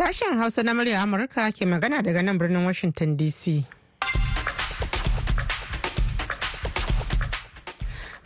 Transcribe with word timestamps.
Sashen 0.00 0.38
Hausa 0.38 0.62
na 0.62 0.72
murya 0.72 1.02
Amurka 1.02 1.52
ke 1.52 1.66
magana 1.68 2.00
daga 2.02 2.24
nan 2.24 2.38
birnin 2.38 2.64
Washington 2.64 3.18
DC. 3.18 3.60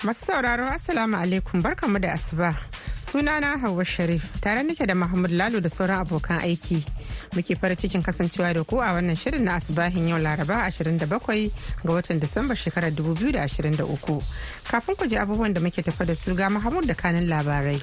Masu 0.07 0.23
sauraro 0.25 0.71
Assalamu 0.71 1.19
alaikum 1.19 1.61
barkamu 1.65 1.99
da 2.01 2.15
asuba. 2.15 2.55
Sunana 3.03 3.59
Hauwa 3.59 3.85
Sharif 3.85 4.23
tare 4.41 4.63
nake 4.63 4.87
da 4.87 4.95
Mahmud 4.95 5.33
Lalo 5.33 5.59
da 5.59 5.69
sauran 5.69 5.99
abokan 6.07 6.39
aiki. 6.47 6.79
Muke 7.35 7.59
fara 7.59 7.75
cikin 7.75 8.05
kasancewa 8.05 8.55
da 8.55 8.63
ku 8.63 8.77
a 8.79 8.95
wannan 8.95 9.19
shirin 9.19 9.43
na 9.43 9.59
asibahin 9.59 10.07
yau 10.11 10.19
Laraba 10.23 10.71
27 10.71 11.09
ga 11.09 11.91
watan 11.91 12.21
Disamba 12.21 12.55
shekarar 12.55 12.93
2023. 12.95 14.23
Kafin 14.71 14.95
ku 14.95 15.09
ji 15.09 15.17
abubuwan 15.17 15.53
da 15.53 15.59
muke 15.61 15.83
tafa 15.83 16.07
da 16.07 16.15
su 16.15 16.37
ga 16.37 16.49
Mahmud 16.49 16.87
da 16.87 16.95
kanin 16.95 17.27
labarai. 17.27 17.83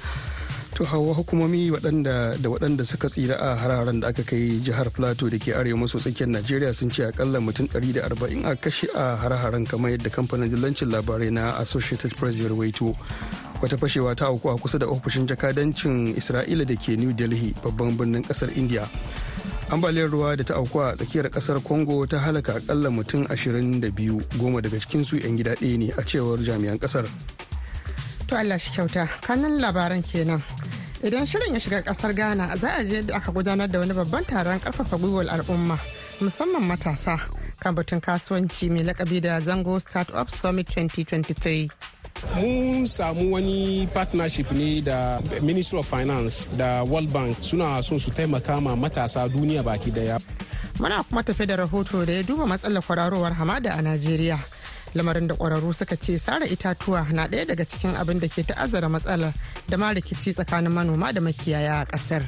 To 0.74 0.84
hawa 0.84 1.14
hukumomi 1.14 1.70
waɗanda 1.70 2.36
da 2.40 2.48
waɗanda 2.48 2.84
suka 2.84 3.08
tsira 3.08 3.36
a 3.36 3.56
hararen 3.56 4.00
da 4.00 4.08
aka 4.08 4.22
kai 4.24 4.60
jihar 4.64 4.88
plateau 4.90 5.28
da 5.28 5.38
ke 5.38 5.52
arewa 5.52 5.78
maso 5.84 5.98
tsakiyar 5.98 6.28
najeriya 6.32 6.72
sun 6.74 6.90
ce 6.90 7.04
akalla 7.12 7.40
mutum 7.40 7.68
140 7.68 8.44
a 8.48 8.56
kashe 8.56 8.88
a 8.94 9.16
hararen 9.20 9.66
kamar 9.68 9.90
yadda 9.92 10.08
kamfanin 10.10 10.48
dillancin 10.48 10.88
labarai 10.88 11.30
na 11.32 11.58
associated 11.60 12.16
press 12.16 12.38
ya 12.40 12.48
rawaito 12.48 12.96
wata 13.60 13.76
fashewa 13.76 14.16
ta 14.16 14.26
auku 14.32 14.48
a 14.50 14.56
kusa 14.56 14.78
da 14.78 14.86
ofishin 14.88 15.26
jakadancin 15.28 16.16
isra'ila 16.16 16.64
da 16.64 16.74
ke 16.76 16.96
new 16.96 17.12
delhi 17.12 17.52
babban 17.62 17.96
birnin 17.96 18.24
ƙasar 18.24 18.48
india. 18.56 18.88
Ambaliyar 19.72 20.10
ruwa 20.10 20.36
da 20.36 20.44
ta 20.44 20.54
auku 20.54 20.80
a 20.80 20.96
tsakiyar 20.96 21.30
ƙasar 21.30 21.60
congo 21.64 22.04
ta 22.06 22.18
halaka 22.18 22.54
akalla 22.60 22.90
mutum 22.90 23.24
22 23.28 24.20
goma 24.36 24.60
daga 24.60 24.76
cikinsu 24.80 25.16
'yan 25.16 25.36
gida 25.36 25.54
ɗaya 25.56 25.78
ne 25.78 25.88
a 25.96 26.02
cewar 26.04 26.40
jami'an 26.44 26.76
ƙasar 26.78 27.08
To 28.32 28.38
Allah 28.38 28.56
shi 28.58 28.70
kyauta 28.72 29.04
kanan 29.20 29.60
labaran 29.60 30.00
kenan. 30.00 30.40
Idan 31.04 31.26
shirin 31.28 31.52
ya 31.52 31.60
shiga 31.60 31.82
ƙasar 31.84 32.16
Ghana 32.16 32.56
za 32.56 32.78
a 32.80 32.82
je 32.84 33.02
da 33.02 33.16
aka 33.16 33.30
gudanar 33.30 33.68
da 33.70 33.78
wani 33.78 33.92
babban 33.92 34.24
taron 34.24 34.58
ƙarfafa 34.58 34.96
gwiwar 34.96 35.28
al'umma 35.28 35.76
musamman 36.18 36.64
matasa 36.64 37.20
kan 37.60 37.74
batun 37.74 38.00
kasuwanci 38.00 38.70
mai 38.72 38.84
lakabi 38.88 39.20
da 39.20 39.38
Zango 39.40 39.78
Startup 39.78 40.30
Summit 40.30 40.66
2023. 40.70 41.68
mun 42.40 42.86
samu 42.88 43.32
wani 43.36 43.86
partnership 43.92 44.50
ne 44.52 44.80
da 44.80 45.20
ministry 45.42 45.78
of 45.78 45.86
finance 45.86 46.48
da 46.56 46.84
world 46.84 47.12
bank 47.12 47.36
suna 47.42 47.82
son 47.82 48.00
su 48.00 48.10
taimaka 48.10 48.62
ma 48.62 48.74
matasa 48.74 49.28
duniya 49.28 49.62
baki 49.62 49.92
ɗaya 49.92 50.16
Muna 50.80 51.04
kuma 51.04 51.22
tafi 51.22 51.46
da 51.46 51.56
rahoto 51.56 52.06
da 52.06 52.12
ya 52.12 52.22
duba 52.22 52.46
matsalar 52.46 52.80
kwararowar 52.82 53.32
hamada 53.36 53.76
a 53.76 53.82
Najeriya. 53.82 54.38
Lamarin 54.94 55.26
da 55.28 55.34
ƙwararru 55.34 55.74
suka 55.74 55.96
ce 55.96 56.18
sare 56.18 56.46
itatuwa 56.46 57.06
na 57.12 57.26
ɗaya 57.26 57.46
daga 57.46 57.64
cikin 57.64 57.94
abin 57.96 58.18
da 58.20 58.28
ke 58.28 58.42
ta'azzara 58.46 58.88
matsalar 58.88 59.32
da 59.68 59.76
ma 59.76 59.92
rikici 59.92 60.34
tsakanin 60.34 60.72
manoma 60.72 61.12
da 61.12 61.20
makiyaya 61.20 61.80
a 61.80 61.86
ƙasar. 61.86 62.24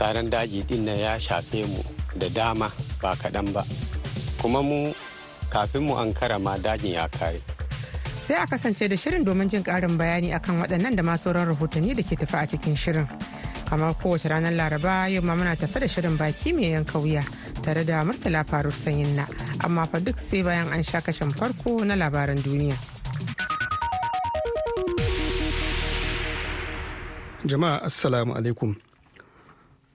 saran 0.00 0.30
daji 0.32 0.64
din 0.64 0.88
ya 0.88 1.20
shafe 1.20 1.68
mu 1.68 1.84
da 2.16 2.28
dama 2.32 2.72
ba 3.04 3.12
kaɗan 3.20 3.52
ba. 3.52 3.60
Kuma 4.40 4.62
mu 4.64 4.94
kafin 5.52 5.84
mu 5.84 5.94
an 6.00 6.08
ma 6.40 6.56
dajin 6.56 6.96
ya 6.96 7.04
kare. 7.12 7.36
Sai 8.24 8.40
a 8.40 8.46
kasance 8.48 8.88
da 8.88 8.96
shirin 8.96 9.24
domin 9.24 9.50
jin 9.50 9.62
ƙarin 9.62 9.98
bayani 10.00 10.32
akan 10.32 10.64
waɗannan 10.64 10.96
da 10.96 11.02
ma 11.02 11.16
sauran 11.20 11.44
rahotanni 11.52 11.92
da 11.94 12.02
ke 12.02 12.16
tafi 12.16 12.36
a 12.40 12.46
cikin 12.48 12.76
shirin. 12.76 13.06
Kamar 13.68 13.92
kowace 14.00 14.24
ranar 14.32 14.56
laraba 14.56 15.12
yau 15.12 15.20
ma 15.20 15.34
muna 15.36 15.52
tafi 15.56 15.80
da 15.80 15.86
shirin 15.86 16.16
baki 16.16 16.54
mai 16.56 16.72
yanka 16.72 16.96
wuya. 16.98 17.20
Tare 17.62 17.84
da 17.84 18.02
murtala 18.04 18.44
faruk 18.44 18.72
sanyin 18.72 19.14
na. 19.16 19.24
Amma 19.64 19.86
fa 19.86 20.00
duk 20.00 20.18
sai 20.18 20.42
bayan 20.42 20.68
an 20.72 20.82
sha 20.82 21.00
kashin 21.00 21.30
farko 21.30 21.84
na 21.84 21.94
labaran 21.94 22.38
duniya. 22.42 22.76
Jama'a 27.46 27.80
assalamu 27.84 28.34
alaikum. 28.36 28.76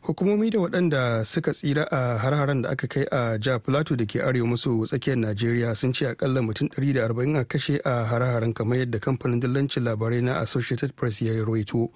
Hukumomi 0.06 0.50
da 0.52 0.60
waɗanda 0.60 1.26
suka 1.26 1.52
tsira 1.54 1.84
a 1.92 2.18
har-haren 2.18 2.62
da 2.62 2.70
aka 2.70 2.88
kai 2.88 3.06
a 3.12 3.38
ja 3.42 3.58
plateau 3.60 3.96
da 3.98 4.06
ke 4.06 4.22
arewa 4.22 4.48
maso 4.54 4.86
tsakiyar 4.86 5.18
najeriya 5.18 5.76
sun 5.76 5.94
ce 5.94 6.06
akalla 6.06 6.42
mutum 6.46 6.70
140 6.78 7.38
a 7.40 7.46
kashe 7.46 7.82
a 7.86 8.06
har-haren 8.06 8.54
kamar 8.54 8.78
yadda 8.86 9.00
kamfanin 9.00 9.42
dillancin 9.42 9.82
labarai 9.84 10.22
na 10.22 10.38
associated 10.46 10.96
press 10.96 11.22
ya 11.22 11.34
rawaito. 11.34 11.90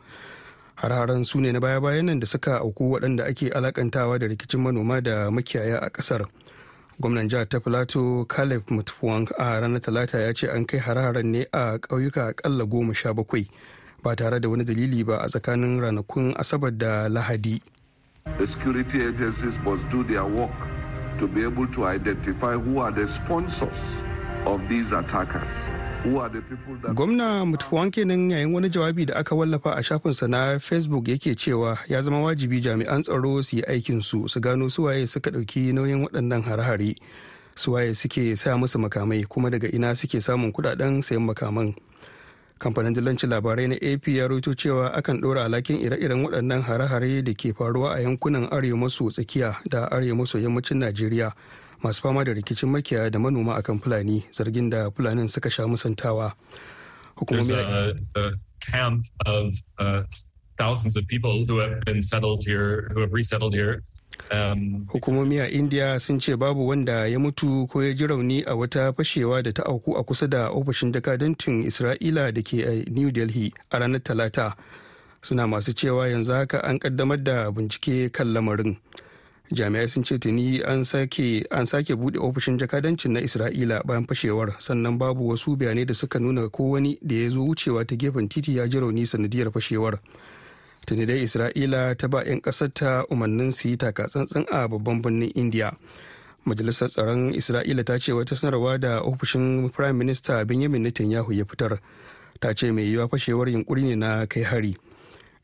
Har-haren 0.81 1.23
su 1.25 1.39
ne 1.43 1.51
na 1.51 1.59
baya-bayan 1.59 2.05
nan 2.05 2.19
da 2.19 2.27
suka 2.27 2.59
auku 2.63 2.91
waɗanda 2.93 3.25
ake 3.27 3.49
alakantawa 3.51 4.19
da 4.19 4.27
rikicin 4.27 4.61
manoma 4.63 5.01
da 5.01 5.31
makiyaya 5.31 5.77
a 5.81 5.89
ƙasar. 5.89 6.23
Gwamnan 7.01 7.29
jihar 7.29 7.47
ta 7.49 7.59
plateau 7.59 8.25
caleb 8.25 8.63
mutfuwang 8.71 9.27
a 9.37 9.59
ranar 9.61 9.79
talata 9.83 10.19
ya 10.19 10.33
ce 10.33 10.47
an 10.47 10.65
kai 10.65 10.77
har-haren 10.79 11.25
ne 11.31 11.45
a 11.53 11.79
ƙauyuka 11.79 12.27
akalla 12.31 12.65
goma 12.65 12.95
sha 12.95 13.13
bakwai 13.13 13.47
ba 14.03 14.15
tare 14.15 14.39
da 14.39 14.47
wani 14.49 14.63
dalili 14.63 15.03
ba 15.05 15.17
a 15.19 15.27
tsakanin 15.27 15.79
ranakun 15.83 16.33
asabar 16.39 16.71
da 16.77 17.07
lahadi. 17.09 17.61
The 18.37 18.47
security 18.47 19.01
agencies 19.03 19.57
must 19.63 19.83
do 19.89 20.03
their 20.03 20.25
work 20.25 20.51
to 21.19 21.27
be 21.27 21.43
able 21.43 21.67
to 21.67 21.85
identify 21.85 22.53
who 22.55 22.79
are 22.79 22.91
the 22.91 23.07
sponsors 23.07 23.79
of 24.45 24.61
these 24.69 24.91
attackers. 24.91 25.69
Gwamna 26.93 27.45
Mutuwan 27.45 27.91
kenan 27.91 28.31
yayin 28.31 28.53
wani 28.53 28.69
jawabi 28.69 29.05
da 29.05 29.15
aka 29.15 29.35
wallafa 29.35 29.75
a 29.75 29.83
shafinsa 29.83 30.27
na 30.27 30.59
Facebook 30.59 31.07
yake 31.07 31.35
cewa 31.35 31.77
ya 31.87 32.01
zama 32.01 32.21
wajibi 32.21 32.61
jami'an 32.61 33.01
tsaro 33.03 33.41
su 33.43 33.55
yi 33.55 33.63
aikinsu 33.63 34.29
su 34.29 34.39
gano 34.39 34.69
suwaye 34.69 35.07
suka 35.07 35.29
ɗauki 35.31 35.73
nauyin 35.73 36.03
waɗannan 36.05 36.41
hare-hare 36.43 36.95
suwaye 37.55 37.93
suke 37.95 38.35
sa 38.37 38.57
musu 38.57 38.79
makamai 38.79 39.25
kuma 39.27 39.49
daga 39.49 39.67
ina 39.71 39.95
suke 39.95 40.21
samun 40.21 40.51
kuɗaɗen 40.51 41.01
sayan 41.01 41.23
makaman. 41.25 41.75
Kamfanin 42.59 42.93
dillancin 42.95 43.29
labarai 43.29 43.67
na 43.67 43.75
AP 43.75 44.07
ya 44.07 44.27
rawaito 44.27 44.53
cewa 44.55 44.93
akan 44.93 45.21
ɗora 45.21 45.45
alhakin 45.45 45.81
ire-iren 45.83 46.23
waɗannan 46.25 46.61
hare-hare 46.61 47.21
da 47.23 47.33
ke 47.33 47.51
faruwa 47.53 47.95
a 47.95 48.01
yankunan 48.01 48.47
arewa 48.51 48.77
maso 48.79 49.09
tsakiya 49.11 49.55
da 49.69 49.87
arewa 49.91 50.17
maso 50.17 50.37
yammacin 50.39 50.77
Najeriya. 50.79 51.31
Masu 51.83 52.01
fama 52.01 52.23
da 52.25 52.33
rikicin 52.33 52.69
makiyaya 52.69 53.11
da 53.11 53.19
manoma 53.19 53.55
akan 53.57 53.79
fulani 53.79 54.23
zargin 54.31 54.69
da 54.69 54.89
fulanin 54.91 55.29
suka 55.29 55.49
sha 55.49 55.63
musantawa. 55.67 56.33
Hukumomi 57.15 57.53
camp 58.59 59.05
of 59.25 59.53
uh, 59.79 60.03
thousands 60.57 60.97
of 60.97 61.07
people 61.07 61.45
who 61.47 61.59
have 61.59 61.79
been 61.85 62.01
settled 62.01 62.43
here 62.45 62.89
who 62.93 62.99
have 63.01 63.11
resettled 63.13 63.53
here 63.53 63.81
Um, 64.31 64.85
hukumomi 64.91 65.39
a 65.39 65.47
india 65.47 65.99
sun 65.99 66.19
ce 66.19 66.35
babu 66.35 66.67
wanda 66.67 67.07
ya 67.07 67.19
mutu 67.19 67.67
ko 67.71 67.79
ya 67.83 67.93
ji 67.93 68.07
rauni 68.07 68.43
a 68.45 68.51
wata 68.55 68.91
fashewa 68.93 69.41
da 69.43 69.51
ta 69.51 69.63
auku 69.65 69.95
a 69.97 70.03
kusa 70.03 70.27
da 70.27 70.49
ofishin 70.51 70.91
jakadancin 70.91 71.63
isra'ila 71.63 72.27
da 72.33 72.41
ke 72.43 72.59
a 72.67 72.83
new 72.91 73.11
delhi 73.11 73.53
a 73.71 73.79
ranar 73.79 74.03
talata. 74.03 74.53
Suna 75.21 75.47
masu 75.47 75.73
cewa 75.73 76.07
yanzu 76.11 76.31
haka 76.35 76.59
an 76.67 76.79
kaddamar 76.79 77.23
da 77.23 77.51
bincike 77.51 78.11
kan 78.11 78.27
lamarin. 78.27 78.77
Jami'ai 79.51 79.87
sun 79.89 80.03
ce 80.03 80.17
tuni 80.19 80.61
an 80.63 80.83
sake 80.85 81.45
an 81.51 81.65
sake 81.65 81.93
buɗe 81.95 82.19
ofishin 82.21 82.57
jakadancin 82.59 83.11
na 83.13 83.19
isra'ila 83.21 83.81
bayan 83.85 84.05
fashewar 84.05 84.53
sannan 84.59 84.97
babu 84.97 85.29
wasu 85.29 85.55
bayanai 85.57 85.85
da 85.85 85.93
suka 85.93 86.19
nuna 86.19 86.49
ko 86.49 86.63
wani 86.69 86.99
da 87.01 87.15
ya 87.15 87.29
zo 87.29 87.41
wucewa 87.45 87.85
ta 87.85 87.95
gefen 87.95 88.29
titi 88.29 88.57
ya 88.57 88.67
ji 88.67 88.79
rauni 88.79 89.05
sanadiyar 89.05 89.51
fashewar. 89.51 89.97
Tuni 90.85 91.05
dai 91.05 91.23
isra'ila 91.25 91.95
ta 91.97 92.07
ba 92.07 92.21
'yan 92.25 92.41
ƙasar 92.41 92.69
ta 92.73 93.03
umarnin 93.09 93.51
su 93.51 93.69
yi 93.69 93.77
taka 93.77 94.05
tsantsan 94.07 94.45
a 94.51 94.67
babban 94.69 95.01
birnin 95.01 95.31
india 95.35 95.73
majalisar 96.45 96.89
tsaron 96.89 97.33
isra'ila 97.33 97.83
ta 97.83 97.97
ce 97.99 98.13
wata 98.13 98.35
sanarwa 98.35 98.77
da 98.79 99.01
ofishin 99.01 99.69
prime 99.73 99.97
minister 99.97 100.45
benjamin 100.45 100.81
netanyahu 100.85 101.33
ya 101.33 101.45
fitar 101.45 101.81
ta 102.39 102.53
ce 102.53 102.71
mai 102.71 102.85
yiwuwa 102.85 103.09
fashewar 103.09 103.49
yunkuri 103.49 103.81
ne 103.83 103.95
na 103.95 104.25
kai 104.29 104.43
hari. 104.43 104.77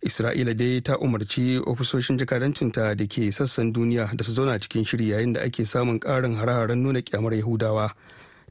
Isra'ila 0.05 0.53
dai 0.53 0.81
ta 0.81 0.97
umarci 1.01 1.57
ofisoshin 1.65 2.17
jakadancinta 2.21 2.93
da 2.95 3.05
ke 3.09 3.31
sassan 3.33 3.73
duniya 3.73 4.05
da 4.15 4.23
su 4.23 4.31
zauna 4.31 4.59
cikin 4.61 4.85
shiri 4.85 5.09
yayin 5.09 5.33
da 5.33 5.41
ake 5.41 5.65
samun 5.65 5.99
karin 5.99 6.35
hare-haren 6.37 6.77
nuna 6.77 7.01
kyamar 7.01 7.33
yahudawa 7.33 7.89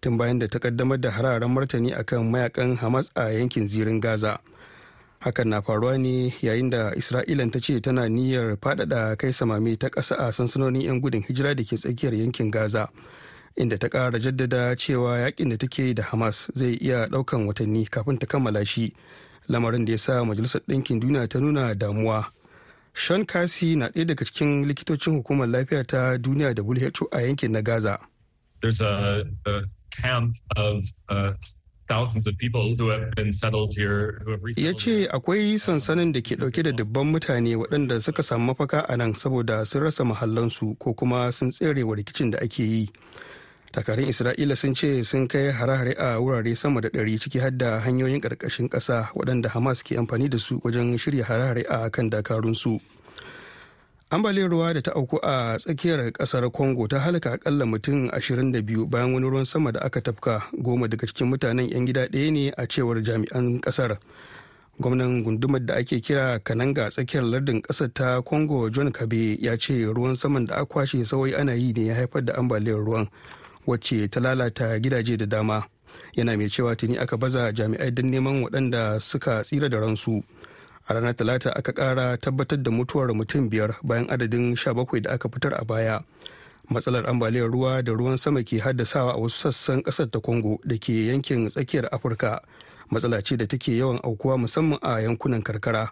tun 0.03 0.19
bayan 0.19 0.39
da 0.39 0.49
ta 0.51 0.59
kaddamar 0.59 0.99
da 1.01 1.11
hare-haren 1.11 1.49
martani 1.55 1.95
akan 1.95 2.27
mayaƙan 2.33 2.77
hamas 2.77 3.11
a 3.15 3.31
yankin 3.31 3.69
zirin 3.69 4.01
gaza. 4.01 4.39
Hakan 5.23 5.49
na 5.49 5.61
faruwa 5.63 5.95
ne 5.99 6.35
yayin 6.43 6.71
da 6.71 6.91
isra'ilan 6.93 7.51
ta 7.53 7.59
ce 7.63 7.81
tana 7.81 8.09
niyyar 8.09 8.57
faɗaɗa 8.59 9.17
kai 9.17 9.33
samame 9.33 9.79
ta 9.79 9.89
ƙasa 9.89 10.17
a 10.19 10.33
sansanonin 10.33 10.83
'yan 10.83 11.01
gudun 11.01 11.23
hijira 11.23 11.55
da 11.57 11.63
ke 11.63 11.77
tsakiyar 11.79 12.13
yankin 12.19 12.51
gaza 12.51 12.89
inda 13.57 13.79
ta 13.79 13.89
ƙara 13.89 14.19
jaddada 14.21 14.75
cewa 14.77 15.19
yaƙin 15.23 15.49
da 15.51 15.57
take 15.57 15.95
da 15.95 16.03
hamas 16.03 16.51
zai 16.53 16.77
iya 16.83 17.07
ɗaukan 17.07 17.47
watanni 17.47 17.87
kafin 17.87 18.19
ta 18.19 18.27
kammala 18.27 18.67
shi. 18.67 18.93
Lamarin 19.49 19.85
da 19.85 19.93
ya 19.93 19.99
sa 19.99 20.25
majalisar 20.25 20.61
ɗinkin 20.69 21.01
duniya 21.01 21.29
ta 21.29 21.39
nuna 21.39 21.75
damuwa. 21.75 22.27
Sean 22.95 23.25
kasi 23.27 23.77
na 23.77 23.89
ɗaya 23.89 24.07
daga 24.07 24.25
cikin 24.25 24.65
likitocin 24.67 25.15
hukumar 25.23 25.49
lafiya 25.49 25.85
ta 25.87 26.17
duniya 26.19 26.55
da 26.55 26.63
who 26.63 27.09
a 27.13 27.21
yankin 27.23 27.53
na 27.53 27.61
gaza. 27.61 27.99
There's 28.63 28.81
a, 28.81 29.25
a 29.47 29.63
camp 29.91 30.37
of 30.57 30.85
uh, 31.09 31.33
thousands 31.89 32.27
of 32.27 32.37
people 32.39 32.75
who 32.77 32.89
have 32.89 33.11
been 33.15 33.33
settled 33.33 33.75
here 33.77 34.23
who 34.25 34.31
have 34.33 34.41
ya 34.57 34.73
ce 34.73 35.07
akwai 35.13 35.59
sansanin 35.59 36.13
da 36.13 36.21
ke 36.21 36.37
ɗauke 36.39 36.63
da 36.63 36.71
dubban 36.73 37.13
mutane 37.13 37.57
waɗanda 37.57 38.01
suka 38.01 38.23
samu 38.23 38.55
mafaka 38.55 38.87
a 38.89 38.97
nan 38.97 39.13
saboda 39.15 39.67
sun 39.67 39.83
rasa 39.83 40.05
mahallansu 40.05 40.79
ko 40.79 40.95
kuma 40.95 41.33
sun 41.33 41.51
tsere 41.51 41.83
wa 41.85 41.95
rikicin 41.95 42.31
da 42.31 42.39
ake 42.39 42.63
yi. 42.65 42.89
Dakarun 43.75 44.07
isra'ila 44.07 44.55
sun 44.55 44.71
ce 44.79 45.03
sun 45.03 45.27
kai 45.27 45.51
hare-hare 45.51 45.99
a 45.99 46.15
wurare 46.23 46.55
sama 46.55 46.79
da 46.81 46.89
ɗari 46.95 47.19
ciki 47.19 47.39
har 47.43 47.51
da 47.51 47.81
hanyoyin 47.83 48.21
ƙarƙashin 48.23 48.71
ƙasa 48.71 49.11
waɗanda 49.19 49.51
hamas 49.51 49.83
ke 49.83 49.99
amfani 49.99 50.31
da 50.31 50.39
su 50.39 50.61
wajen 50.63 50.95
shirya 50.95 51.25
hare-hare 51.27 51.67
a 51.69 51.91
kan 51.91 52.07
dakarunsu. 52.11 52.79
Ambaliyar 54.15 54.47
ruwa 54.51 54.75
da 54.75 54.81
ta 54.81 54.93
auku 54.95 55.19
a 55.23 55.59
tsakiyar 55.59 56.13
ƙasar 56.15 56.47
congo 56.55 56.87
ta 56.87 56.99
halaka 57.03 57.35
akalla 57.35 57.67
mutum 57.67 58.07
22 58.15 58.87
bayan 58.87 59.11
wani 59.13 59.27
ruwan 59.27 59.45
sama 59.45 59.73
da 59.73 59.81
aka 59.83 59.99
tafka 60.01 60.39
goma 60.63 60.87
daga 60.87 61.07
cikin 61.11 61.27
mutanen 61.35 61.67
'yan 61.67 61.83
gida 61.87 62.07
ɗaya 62.07 62.31
ne 62.31 62.51
a 62.55 62.67
cewar 62.71 63.03
jami'an 63.03 63.59
ƙasar 63.61 63.99
gwamnan 64.79 65.25
gundumar 65.27 65.67
da 65.67 65.75
ake 65.83 65.99
kira 65.99 66.39
kananga 66.39 66.91
tsakiyar 66.95 67.27
lardin 67.27 67.59
ƙasar 67.63 67.91
ta 67.93 68.23
congo 68.23 68.71
john 68.71 68.93
kabe 68.95 69.35
ya 69.43 69.59
ce 69.59 69.83
ruwan 69.91 70.15
saman 70.15 70.47
da 70.47 70.63
aka 70.63 70.67
kwashe 70.79 71.03
sawai 71.03 71.35
ana 71.35 71.55
yi 71.59 71.73
ne 71.75 71.87
ya 71.91 71.95
haifar 71.99 72.23
da 72.25 72.39
ambaliyar 72.39 72.79
ruwan. 72.87 73.09
Wacce 73.67 74.09
ta 74.11 74.21
lalata 74.21 74.79
gidaje 74.79 75.17
da 75.17 75.27
dama. 75.27 75.65
Yana 76.17 76.37
mai 76.37 76.49
cewa 76.49 76.77
tuni 76.77 76.99
aka 76.99 77.17
baza 77.17 77.53
jami'ai 77.53 77.91
don 77.95 78.11
neman 78.11 78.43
waɗanda 78.45 79.01
suka 79.01 79.43
tsira 79.43 79.69
da 79.71 79.79
ransu. 79.81 80.23
A 80.89 80.95
ranar 80.95 81.15
talata 81.17 81.51
aka 81.57 81.73
kara 81.73 82.17
tabbatar 82.19 82.63
da 82.63 82.71
mutuwar 82.71 83.09
mutum 83.15 83.49
biyar 83.49 83.75
bayan 83.83 84.07
adadin 84.11 84.55
17 84.57 85.01
da 85.03 85.11
aka 85.13 85.29
fitar 85.29 85.55
a 85.55 85.65
baya. 85.65 86.01
Matsalar 86.71 87.07
ambaliyar 87.09 87.51
ruwa 87.51 87.83
da 87.85 87.93
ruwan 87.93 88.17
sama 88.17 88.43
ke 88.43 88.59
haddasawa 88.61 89.13
a 89.15 89.17
wasu 89.21 89.49
sassan 89.53 89.83
ƙasar 89.83 90.11
ta 90.11 90.21
congo 90.21 90.59
da 90.65 90.77
ke 90.77 91.09
yankin 91.13 91.49
tsakiyar 91.49 91.89
afirka. 91.93 92.41
Matsala 92.91 93.23
ce 93.25 93.37
da 93.37 93.47
take 93.47 93.73
yawan 93.77 94.01
aukuwa 94.05 94.39
musamman 94.39 94.79
a 94.83 95.01
yankunan 95.01 95.43
karkara. 95.43 95.89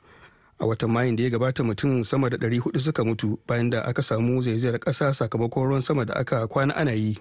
A 0.60 0.66
watan 0.66 0.90
mayun 0.90 1.16
da 1.16 1.22
ya 1.24 1.30
gabata 1.30 1.62
mutum 1.64 2.04
sama 2.04 2.28
da 2.30 2.36
400 2.36 2.80
suka 2.80 3.04
mutu 3.04 3.38
bayan 3.46 3.70
da 3.70 3.80
aka 3.84 4.02
samu 4.02 4.42
zaizayar 4.42 4.78
ƙasa 4.78 5.12
sakamakon 5.14 5.68
ruwan 5.68 5.80
sama 5.82 6.04
da 6.04 6.14
aka 6.14 6.46
kwana 6.48 6.76
ana 6.76 6.92
yi. 6.92 7.16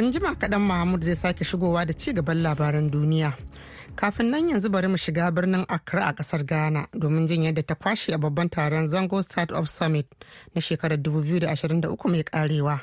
An 0.00 0.10
jima 0.12 0.34
kaɗan 0.34 0.62
mahmud 0.62 1.04
zai 1.04 1.16
sake 1.16 1.44
shigowa 1.44 1.84
da 1.86 1.92
ci 1.92 2.12
gaban 2.12 2.42
labaran 2.42 2.90
duniya. 2.90 3.36
Kafin 3.96 4.30
nan 4.30 4.48
yanzu 4.48 4.70
bari 4.70 4.88
mu 4.88 4.96
shiga 4.96 5.30
birnin 5.30 5.64
accra 5.68 6.06
a 6.08 6.12
ƙasar 6.14 6.46
ghana 6.46 6.86
domin 6.96 7.26
jin 7.28 7.42
yadda 7.42 7.62
ta 7.66 7.74
kwashe 7.74 8.14
a 8.14 8.18
babban 8.18 8.48
taron 8.48 8.88
zango 8.88 9.22
start 9.22 9.52
up 9.52 9.68
summit 9.68 10.06
na 10.54 10.60
shekarar 10.62 10.96
2023 10.96 12.08
mai 12.10 12.22
karewa 12.24 12.80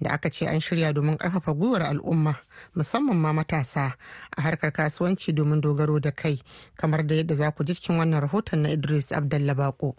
da 0.00 0.10
aka 0.10 0.30
ce 0.30 0.46
an 0.46 0.60
shirya 0.60 0.92
domin 0.94 1.16
ƙarfafa 1.18 1.54
gwiwar 1.58 1.82
al'umma 1.82 2.36
musamman 2.76 3.16
ma 3.18 3.32
matasa 3.32 3.94
a 4.36 4.40
harkar 4.42 4.70
kasuwanci 4.72 5.32
domin 5.34 5.60
dogaro 5.60 5.98
da 6.00 6.10
kai 6.12 6.38
kamar 6.76 7.02
da 7.06 7.14
yadda 7.14 7.34
za 7.34 7.50
ku 7.50 7.64
ji 7.64 7.74
cikin 7.74 7.98
wannan 7.98 8.20
rahoton 8.20 8.62
na 8.62 8.68
idris 8.70 9.10
abdallah 9.12 9.54
bako. 9.56 9.96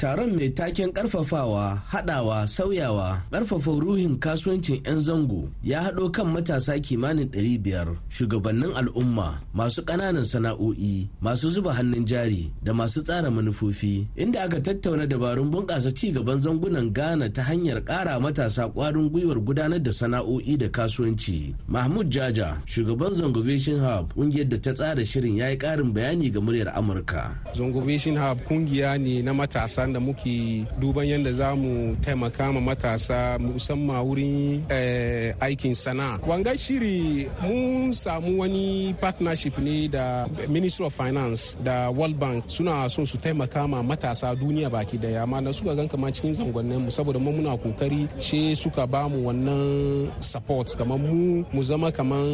Taron 0.00 0.32
mai 0.32 0.48
taken 0.56 0.88
karfafawa 0.96 1.76
hadawa 1.92 2.48
sauyawa 2.48 3.20
ƙarfafa 3.30 3.70
ruhin 3.84 4.16
kasuwancin 4.16 4.80
'yan 4.84 4.96
zango 4.98 5.44
ya 5.62 5.82
haɗo 5.84 6.08
kan 6.08 6.26
matasa 6.32 6.80
kimanin 6.80 7.28
500 7.28 7.96
shugabannin 8.08 8.72
al'umma 8.72 9.44
masu 9.52 9.84
ƙananan 9.84 10.24
sana'o'i 10.24 11.04
masu 11.20 11.52
zuba 11.52 11.76
hannun 11.76 12.08
jari 12.08 12.48
da 12.64 12.72
masu 12.72 13.04
tsara 13.04 13.28
manufofi 13.30 14.08
inda 14.16 14.42
aka 14.48 14.56
tattauna 14.60 15.04
dabarun 15.04 15.52
bunƙasa 15.52 15.92
ci 15.92 16.12
gaban 16.16 16.40
zangunan 16.40 16.88
ghana 16.96 17.28
ta 17.28 17.42
hanyar 17.44 17.84
ƙara 17.84 18.16
matasa 18.16 18.72
ƙwarin 18.72 19.12
gwiwar 19.12 19.36
gudanar 19.44 19.82
da 19.82 19.92
sana'o'i 19.92 20.56
da 20.56 20.68
kasuwanci. 20.72 21.54
Mahmud 21.68 22.08
jaja 22.10 22.56
shugaban 22.64 23.12
zango 23.20 23.42
vision 23.44 23.80
hub 23.84 24.14
ƙungiyar 24.16 24.48
da 24.48 24.56
ta 24.56 24.72
tsara 24.72 25.04
shirin 25.04 25.36
ya 25.36 25.48
yi 25.52 25.56
ƙarin 25.60 25.92
bayani 25.92 26.32
ga 26.32 26.40
muryar 26.40 26.72
amurka. 26.72 27.36
Zango 27.52 27.84
vision 27.84 28.16
hub 28.16 28.40
ƙungiya 28.48 28.96
ne 29.00 29.20
na 29.22 29.32
matasa 29.36 29.89
da 29.92 30.00
muke 30.00 30.64
duban 30.80 31.06
yadda 31.06 31.32
za 31.32 31.54
mu 31.56 31.96
taimaka 32.04 32.52
ma 32.52 32.60
matasa 32.60 33.38
musamman 33.38 34.02
wurin 34.06 34.62
aikin 35.40 35.74
sana'a. 35.74 36.18
Wanga 36.26 36.56
shiri 36.58 37.28
mun 37.42 37.92
samu 37.92 38.38
wani 38.40 38.94
partnership 39.00 39.58
ne 39.58 39.88
da 39.88 40.26
Ministry 40.48 40.86
of 40.86 40.94
Finance 40.94 41.56
da 41.64 41.90
World 41.90 42.18
Bank 42.18 42.44
suna 42.48 42.88
son 42.88 43.06
su 43.06 43.16
taimaka 43.18 43.66
ma 43.68 43.82
matasa 43.82 44.34
duniya 44.34 44.70
baki 44.70 44.98
ɗaya. 44.98 45.22
Amma 45.22 45.40
da 45.42 45.52
suka 45.52 45.74
gan 45.74 45.88
kamar 45.88 46.10
cikin 46.12 46.34
zangonnin 46.34 46.80
mu 46.84 46.90
saboda 46.90 47.18
mu 47.18 47.30
muna 47.32 47.56
ƙoƙari 47.56 48.08
she 48.20 48.54
suka 48.54 48.86
ba 48.86 49.08
mu 49.08 49.18
wannan 49.28 50.10
support. 50.22 50.68
Kamar 50.78 50.98
mu 50.98 51.44
mu 51.52 51.62
zama 51.62 51.90
kamar 51.92 52.24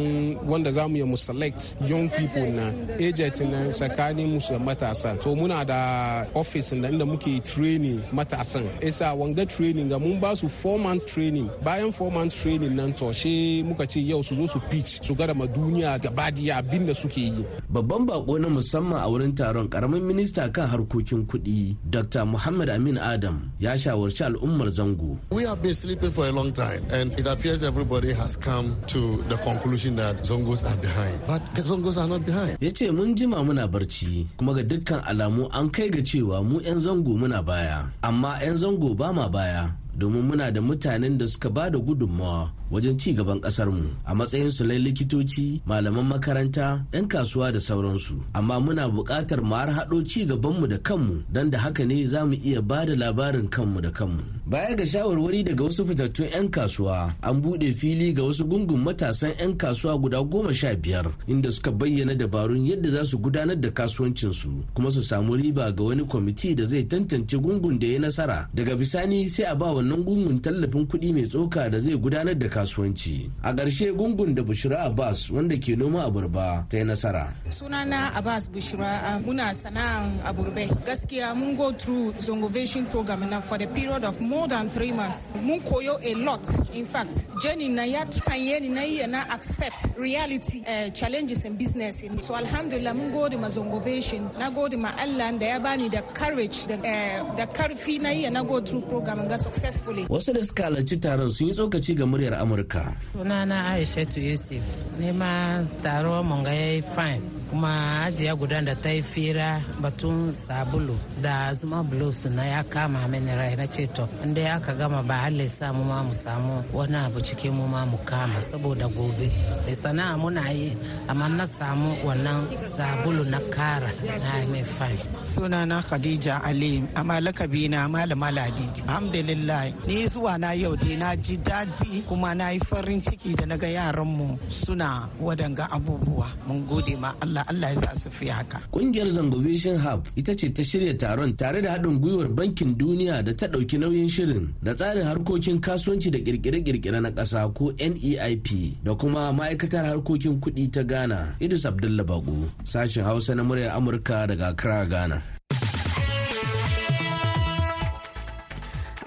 wanda 0.45 0.71
za 0.71 0.87
mu 0.87 0.97
yi 0.97 1.03
mu 1.03 1.15
select 1.17 1.75
young 1.87 2.09
people 2.09 2.51
na 2.51 2.71
agent 2.99 3.39
na 3.51 3.59
tsakanin 3.69 4.39
da 4.49 4.57
matasa. 4.59 5.19
To 5.21 5.35
muna 5.35 5.65
da 5.65 6.25
office 6.33 6.69
da 6.71 6.89
inda 6.89 7.05
muke 7.05 7.39
training 7.53 8.03
matasan. 8.11 8.67
Isa 8.83 9.15
wanga 9.15 9.45
training 9.47 9.89
ga 9.89 9.97
mun 9.99 10.19
ba 10.19 10.35
su 10.35 10.47
four 10.49 10.77
months 10.79 11.05
training. 11.05 11.49
Bayan 11.63 11.91
four 11.91 12.11
months 12.11 12.35
training 12.41 12.75
nan 12.75 12.93
to 12.93 13.13
she 13.13 13.63
muka 13.63 13.85
ce 13.87 13.99
yau 14.03 14.21
su 14.21 14.35
zo 14.35 14.45
su 14.45 14.59
pitch 14.69 14.99
su 15.05 15.15
gara 15.15 15.33
ma 15.33 15.45
duniya 15.47 15.97
gaba 16.03 16.31
diya 16.31 16.59
abin 16.61 16.85
da 16.87 16.93
suke 16.93 17.17
yi. 17.31 17.45
Babban 17.71 18.05
bako 18.07 18.39
na 18.41 18.47
musamman 18.49 18.99
a 19.01 19.07
wurin 19.09 19.33
taron 19.33 19.67
ƙaramin 19.69 20.03
minista 20.03 20.51
kan 20.53 20.67
harkokin 20.67 21.25
kuɗi 21.25 21.75
dr 21.89 22.25
muhammad 22.25 22.69
amin 22.69 22.97
adam 22.97 23.51
ya 23.59 23.71
shawarci 23.77 24.23
al'ummar 24.23 24.69
zango. 24.69 25.17
We 25.31 25.43
have 25.45 25.61
been 25.61 25.73
sleeping 25.73 26.11
for 26.11 26.25
a 26.27 26.31
long 26.31 26.51
time 26.51 26.83
and 26.91 27.13
it 27.19 27.27
appears 27.27 27.63
everybody 27.63 28.13
has 28.13 28.35
come 28.35 28.75
to 28.87 29.17
the 29.29 29.37
conclusion 29.37 29.95
that 29.95 30.17
zongos 30.23 30.63
are 30.69 30.77
behind. 30.77 31.17
But 31.27 31.41
zongos 31.63 31.97
are 32.01 32.07
not 32.07 32.25
behind. 32.25 32.57
Ya 32.61 32.71
ce 32.71 32.91
mun 32.91 33.15
jima 33.15 33.43
muna 33.45 33.67
barci 33.67 34.25
kuma 34.37 34.53
ga 34.53 34.63
dukkan 34.63 35.03
alamu 35.05 35.49
an 35.53 35.69
kai 35.69 35.89
ga 35.89 35.99
cewa 36.01 36.43
mu 36.43 36.59
'yan 36.61 36.77
zango 36.79 37.13
muna 37.27 37.43
baya. 37.43 37.91
Amma 37.99 38.39
'yan 38.39 38.55
zango 38.55 38.95
ba 38.95 39.11
ma 39.11 39.27
baya. 39.27 39.75
Domin 39.97 40.21
muna 40.23 40.51
da 40.51 40.61
mutanen 40.61 41.17
da 41.17 41.27
suka 41.27 41.49
ba 41.49 41.69
da 41.69 41.77
gudunmawa 41.79 42.51
wajen 42.71 42.97
ci 42.99 43.13
gaban 43.13 43.39
mu 43.71 43.89
a 44.05 44.13
matsayin 44.15 44.51
su 44.51 44.63
lai 44.63 44.77
likitoci 44.79 45.61
malaman 45.65 46.05
makaranta 46.05 46.83
'yan 46.93 47.07
kasuwa 47.07 47.51
da 47.51 47.59
sauransu. 47.59 48.15
Amma 48.33 48.59
muna 48.59 48.87
buƙatar 48.89 49.41
mu 49.41 49.55
har 49.55 49.69
haɗo 49.71 50.03
ci 50.07 50.25
gabanmu 50.25 50.67
da 50.67 50.77
kanmu 50.77 51.23
don 51.31 51.49
da 51.49 51.57
haka 51.59 51.85
ne 51.85 52.05
za 52.05 52.25
mu 52.25 52.33
iya 52.35 52.61
ba 52.61 52.85
da 52.85 52.93
labarin 52.95 53.47
kanmu 53.49 53.81
da 53.81 53.89
kanmu. 53.91 54.21
Baya 54.47 54.75
ga 54.75 54.85
shawarwari 54.85 55.43
daga 55.43 55.63
wasu 55.63 55.85
fitattun 55.87 56.27
'yan 56.31 56.49
kasuwa 56.49 57.13
an 57.23 57.41
buɗe 57.41 57.73
fili 57.73 58.13
ga 58.13 58.23
wasu 58.23 58.43
gungun 58.45 58.83
matasan 58.83 59.31
'yan 59.39 59.55
kasuwa 59.57 59.97
guda 59.97 60.19
goma 60.23 60.53
sha 60.53 60.75
biyar 60.75 61.07
inda 61.27 61.51
suka 61.51 61.71
bayyana 61.71 62.15
dabarun 62.15 62.65
yadda 62.67 62.89
za 62.91 63.05
su 63.05 63.17
gudanar 63.17 63.55
da 63.59 63.69
kasuwancinsu 63.71 64.49
kuma 64.73 64.91
su 64.91 65.01
samu 65.01 65.35
riba 65.35 65.71
ga 65.71 65.83
wani 65.83 66.03
kwamiti 66.03 66.55
da 66.55 66.65
zai 66.65 66.83
tantance 66.83 67.37
gungun 67.37 67.79
da 67.79 67.87
ya 67.87 67.99
nasara. 67.99 68.49
Daga 68.53 68.75
bisani 68.75 69.29
sai 69.29 69.45
a 69.47 69.55
ba 69.55 69.71
wannan 69.87 70.03
gungun 70.03 70.39
tallafin 70.41 70.85
kuɗi 70.87 71.13
mai 71.13 71.25
tsoka 71.27 71.69
da 71.69 71.79
zai 71.79 71.95
gudanar 71.95 72.35
da 72.35 72.47
kasuwanci. 72.47 73.29
A 73.43 73.53
ƙarshe 73.53 73.91
gungun 73.95 74.35
da 74.35 74.43
bushira 74.43 74.83
abbas 74.85 75.29
wanda 75.29 75.55
ke 75.57 75.75
noma 75.77 76.05
aburba 76.05 76.65
ta 76.69 76.77
yi 76.77 76.83
nasara. 76.83 77.33
Sunana 77.49 78.11
abbas 78.15 78.47
bushira 78.49 79.19
muna 79.23 79.53
sana'an 79.53 80.19
aburbe 80.25 80.67
gaskiya 80.85 81.35
mun 81.35 81.55
go 81.55 81.71
through 81.71 82.11
zongovation 82.19 82.89
program 82.91 83.29
na 83.29 83.39
for 83.41 83.57
the 83.57 83.67
period 83.67 84.03
of 84.03 84.19
more 84.19 84.47
than 84.47 84.69
three 84.69 84.91
months. 84.91 85.31
Mun 85.41 85.59
koyo 85.61 85.97
a 86.03 86.13
lot. 86.15 86.43
In 86.75 86.85
fact 86.85 87.27
jenny 87.41 87.69
na 87.69 87.83
ya 87.83 88.03
tanye 88.05 88.59
ni 88.61 88.69
na 88.69 88.81
iya 88.81 89.07
na 89.07 89.23
accept 89.31 89.97
reality 89.97 90.63
uh, 90.67 90.89
challenges 90.91 91.45
in 91.45 91.55
business. 91.55 92.03
So 92.21 92.35
alhamdulillah 92.35 92.93
mun 92.93 93.11
gode 93.11 93.39
ma 93.39 93.47
zongovation 93.47 94.37
na 94.37 94.49
gode 94.49 94.75
ma 94.77 94.91
allah 94.99 95.31
da 95.39 95.45
ya 95.45 95.59
bani 95.59 95.89
da 95.89 96.01
courage 96.13 96.67
da 96.67 96.75
uh, 96.75 97.45
ƙarfi 97.53 98.01
na 98.01 98.09
iya 98.09 98.29
na 98.31 98.43
go 98.43 98.59
through 98.61 98.81
program 98.87 99.27
ga 99.27 99.37
successfully 99.77 100.05
wasu 100.09 100.33
da 100.33 100.45
suka 100.45 100.63
halarci 100.63 100.97
taron 100.99 101.31
sun 101.31 101.47
yi 101.47 101.53
tsokaci 101.53 101.93
ga 101.95 102.05
muryar 102.05 102.33
amurka. 102.33 102.95
Sunana 103.13 103.65
aishatu 103.71 104.19
yusuf. 104.19 104.63
Ne 104.99 105.11
ma 105.11 105.63
taro 105.83 106.23
mun 106.23 106.43
ga 106.43 106.49
yayi 106.51 106.81
fine. 106.95 107.21
Kuma 107.49 108.03
ajiya 108.05 108.35
guda 108.35 108.61
da 108.61 108.75
ta 108.83 108.89
yi 108.95 109.01
fira 109.11 109.49
batun 109.81 110.33
sabulu 110.33 110.95
da 111.23 111.53
zuma 111.53 111.79
blues 111.83 112.25
na 112.25 112.43
ya 112.53 112.61
kama 112.63 113.07
mini 113.11 113.31
rai. 113.39 113.55
Na 113.59 113.65
ce 113.73 113.83
to 113.95 114.03
inda 114.23 114.41
ya 114.49 114.55
ka 114.65 114.73
gama 114.79 115.01
ba 115.09 115.13
halle 115.23 115.47
samu 115.57 115.83
ma 115.89 115.97
mu 116.07 116.13
samu 116.23 116.55
wani 116.77 116.95
abu 117.05 117.19
cikin 117.27 117.53
mu 117.57 117.65
ma 117.73 117.81
mu 117.91 117.97
kama 118.09 118.39
saboda 118.49 118.87
gobe. 118.95 119.27
Da 119.65 119.73
sana'a 119.81 120.15
muna 120.21 120.43
yi 120.59 120.69
amma 121.11 121.27
na 121.37 121.45
samu 121.57 121.89
wannan 122.05 122.41
sabulu 122.77 123.23
na 123.33 123.39
kara 123.55 123.91
na 124.23 124.31
mai 124.51 124.63
fine. 124.77 125.01
Sunana 125.31 125.77
khadija 125.87 126.35
ali 126.49 126.71
amma 126.99 127.15
lakabi 127.25 127.61
na 127.73 127.79
malama 127.93 128.29
ladidi. 128.37 128.81
Alhamdulillah 128.87 129.63
ni 129.87 129.97
zuwa 130.11 130.33
na 130.41 130.49
yau 130.61 130.73
dai 130.81 130.95
na 131.01 131.09
ji 131.23 131.35
daɗi 131.47 131.91
kuma 132.07 132.31
na 132.39 132.45
yi 132.53 132.59
farin 132.69 133.01
ciki 133.05 133.31
da 133.39 133.45
na 133.49 133.55
ga 133.63 133.67
yaran 133.77 134.07
mu 134.17 134.27
suna 134.59 134.89
wadanga 135.25 135.65
abubuwa. 135.75 136.27
Mun 136.47 136.61
gode 136.69 136.95
ma 137.03 137.11
Allah. 137.23 137.36
Allah 137.47 137.67
Allah 137.67 137.73
ya 137.73 137.81
sa 137.89 137.95
su 137.95 138.09
fi 138.11 138.27
haka. 138.29 138.59
Kungiyar 138.71 139.09
Zango 139.09 139.37
Vision 139.41 139.77
Hub 139.81 140.07
ita 140.15 140.33
ce 140.35 140.49
ta 140.53 140.63
shirya 140.63 140.93
taron 140.97 141.35
tare 141.35 141.61
da 141.61 141.73
haɗin 141.75 141.99
gwiwar 141.99 142.27
Bankin 142.29 142.75
Duniya 142.77 143.23
da 143.25 143.33
ta 143.33 143.47
ɗauki 143.47 143.77
nauyin 143.79 144.07
shirin 144.07 144.53
da 144.63 144.73
tsarin 144.73 145.03
harkokin 145.05 145.59
kasuwanci 145.59 146.11
da 146.11 146.19
kirkire-kirkire 146.19 147.01
na 147.01 147.09
ƙasa 147.11 147.49
ko 147.53 147.71
NEIP 147.77 148.77
da 148.83 148.95
kuma 148.95 149.31
ma'aikatar 149.33 149.85
harkokin 149.85 150.39
kuɗi 150.39 150.71
ta 150.71 150.83
Ghana. 150.83 151.35
Idris 151.39 151.65
Abdullah 151.65 152.03
Bago, 152.05 152.47
sashen 152.63 153.03
Hausa 153.03 153.35
na 153.35 153.43
muryar 153.43 153.75
Amurka 153.75 154.27
daga 154.27 154.47
Accra, 154.49 154.85
Ghana. 154.85 155.36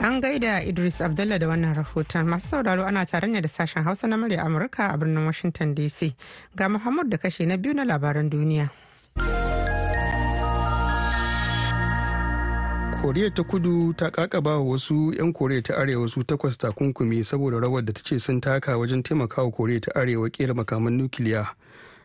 An 0.01 0.21
gaida 0.21 0.63
Idris 0.65 1.01
Abdullah 1.01 1.39
da 1.39 1.47
wannan 1.49 1.75
rahoton 1.75 2.25
masu 2.27 2.49
sauraro 2.49 2.85
ana 2.87 3.05
tare 3.07 3.29
ne 3.29 3.41
da 3.41 3.49
sashen 3.49 3.85
Hausa 3.85 4.07
na 4.09 4.17
murya 4.17 4.43
Amurka 4.45 4.95
a 4.95 4.97
birnin 4.99 5.27
Washington 5.27 5.75
DC. 5.75 6.15
Ga 6.57 6.69
Muhammad 6.69 7.11
da 7.11 7.17
kashe 7.19 7.47
na 7.47 7.57
biyu 7.57 7.75
na 7.75 7.85
labaran 7.85 8.31
duniya. 8.31 8.71
koriya 13.01 13.31
ta 13.35 13.43
kudu 13.45 13.93
ta 13.97 14.11
kakaba 14.11 14.61
wasu 14.61 15.13
'yan 15.17 15.33
koriya 15.33 15.63
ta 15.63 15.75
arewa 15.77 16.09
su 16.09 16.21
takwas 16.23 16.59
takunkumi 16.59 17.25
saboda 17.25 17.57
rawar 17.61 17.85
da 17.85 17.93
ta 17.93 18.03
ce 18.05 18.19
sun 18.21 18.41
taka 18.41 18.77
wajen 18.77 19.03
taimakawa 19.03 19.51
koriya 19.51 19.81
ta 19.81 19.91
arewa 20.01 20.29
kera 20.31 20.53
makaman 20.55 20.97
nukiliya 21.01 21.49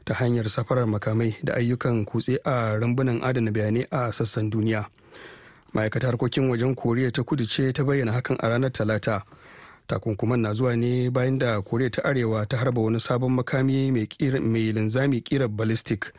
ta 0.06 0.14
hanyar 0.14 0.48
safarar 0.50 0.88
makamai 0.88 1.36
da 1.44 1.54
ayyukan 1.60 2.06
kutse 2.08 2.40
a 2.48 2.80
rambunan 2.80 3.20
adana 3.24 3.52
bayanai 3.52 3.84
a 3.92 4.12
sassan 4.16 4.48
duniya 4.50 4.88
ma'aikatar 5.76 6.10
harkokin 6.16 6.48
wajen 6.50 6.72
koriya 6.76 7.12
ta 7.12 7.24
kudu 7.24 7.44
ce 7.46 7.74
ta 7.76 7.84
bayyana 7.84 8.12
hakan 8.16 8.38
a 8.40 8.48
ranar 8.50 8.72
talata. 8.72 9.24
Takunkuman 9.88 10.40
na 10.40 10.54
zuwa 10.56 10.76
ne 10.80 11.10
bayan 11.12 11.38
da 11.38 11.60
koriya 11.62 11.90
ta 11.92 12.02
arewa 12.08 12.46
ta 12.48 12.58
harba 12.58 12.82
wani 12.82 13.00
sabon 13.00 13.36
makami 13.36 13.92
mai 13.92 14.72
linzami 14.72 15.20
kirar 15.22 15.48
ballistic. 15.52 16.14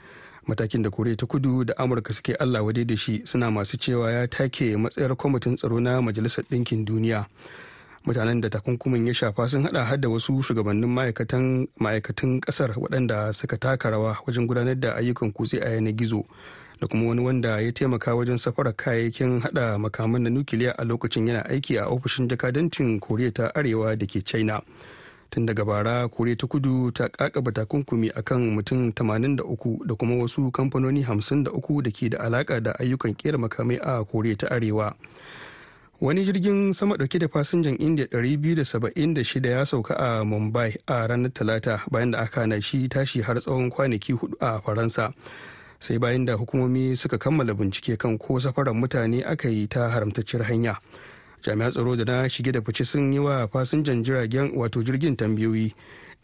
Matakin 0.47 0.83
da 0.85 0.91
koriya 0.91 1.17
ta 1.17 1.27
kudu 1.27 1.65
da 1.65 1.75
amurka 1.81 2.13
suke 2.13 2.35
allah 2.37 2.61
wade 2.65 2.85
da 2.87 2.97
shi 2.97 3.23
suna 3.25 3.51
masu 3.51 3.79
cewa 3.81 4.13
ya 4.13 4.27
take 4.29 4.77
matsayar 4.77 5.17
kwamitin 5.17 5.57
tsaro 5.57 5.81
na 5.81 6.03
majalisar 6.05 6.45
ɗinkin 6.53 6.85
duniya. 6.85 7.25
Mutanen 8.05 8.41
da 8.41 8.51
takunkumin 8.51 9.07
ya 9.07 9.15
shafa 9.15 9.49
sun 9.49 9.63
hada 9.65 9.85
har 9.85 9.97
da 10.01 10.09
wasu 10.09 10.43
shugabannin 10.43 10.87
ma'aikatan 11.81 12.41
ƙasar 12.45 12.77
waɗanda 12.77 13.33
suka 13.35 13.57
taka 13.57 13.91
rawa 13.91 14.17
wajen 14.27 14.47
gudanar 14.47 14.77
da 14.81 14.95
ayyukan 14.95 15.33
kutse 15.33 15.59
a 15.65 15.71
yanar 15.75 15.93
gizo. 15.97 16.25
Da 16.81 16.87
kuma 16.87 17.09
wani 17.09 17.21
wanda 17.25 17.61
ya 17.61 17.73
taimaka 17.73 18.15
wajen 18.15 18.39
safarar 18.39 18.75
kayayyakin 18.75 19.41
hada 19.41 19.79
makaman 19.79 20.23
na 20.23 20.31
nukiliya 20.31 20.79
a 20.79 20.85
lokacin 20.85 21.29
yana 21.29 21.45
aiki 21.49 21.79
a 21.79 21.87
ofishin 21.87 22.29
jakadancin 22.29 23.01
koriya 23.01 23.31
ta 23.35 23.55
arewa 23.55 23.97
da 23.97 24.07
ke 24.07 24.23
china. 24.25 24.61
Tun 25.31 25.47
daga 25.47 25.65
bara 25.65 26.09
koriya 26.09 26.37
ta 26.39 26.47
kudu 26.47 26.91
ta 26.93 27.09
kakaba 27.09 27.53
takunkumi 27.53 28.11
akan 28.13 28.55
mutum 28.57 28.91
83 28.93 29.87
da 29.87 29.95
kuma 29.95 30.17
wasu 30.21 30.51
kamfanoni 30.51 31.03
53 31.03 31.83
da 31.83 31.91
ke 31.91 32.09
da 32.13 32.19
alaka 32.21 32.61
da 32.61 32.73
ayyukan 32.79 33.15
kera 33.17 33.39
makamai 33.39 33.81
a 33.83 34.05
koriya 34.05 34.37
ta 34.37 34.47
arewa. 34.51 34.95
Wani 36.01 36.25
jirgin 36.25 36.73
sama 36.77 36.95
ɗauke 36.97 37.19
da 37.19 37.29
fasinjan 37.29 37.81
india 37.81 38.05
276 38.05 39.49
ya 39.49 39.65
sauka 39.67 39.97
a 39.97 40.25
mumbai 40.25 40.77
a 40.87 41.09
ranar 41.09 41.33
talata 41.33 41.81
bayan 41.91 42.11
da 42.11 42.19
aka 42.21 42.47
na 42.47 42.61
shi 42.61 42.85
tashi 42.89 43.21
har 43.25 43.41
tsawon 43.41 43.71
kwanaki 43.73 44.13
huɗu 44.13 44.37
a 44.41 44.61
faransa. 44.61 45.13
Sai 45.87 45.99
bayan 46.03 46.27
da 46.27 46.35
hukumomi 46.35 46.97
suka 46.99 47.15
kammala 47.19 47.55
bincike 47.55 47.95
kan 47.95 48.19
ko 48.19 48.41
safarar 48.43 48.75
mutane 48.75 49.23
aka 49.23 49.47
yi 49.49 49.69
ta 49.71 49.87
haramtacciyar 49.87 50.43
hanya. 50.51 50.75
Jami'an 51.47 51.71
tsaro 51.71 51.95
da 51.95 52.03
na 52.05 52.27
shige 52.29 52.51
da 52.51 52.59
fice 52.61 52.83
sun 52.83 53.13
yi 53.13 53.23
wa 53.23 53.47
fasinjan 53.47 54.03
jiragen 54.03 54.51
wato 54.59 54.83
jirgin 54.83 55.15
tambayoyi 55.17 55.71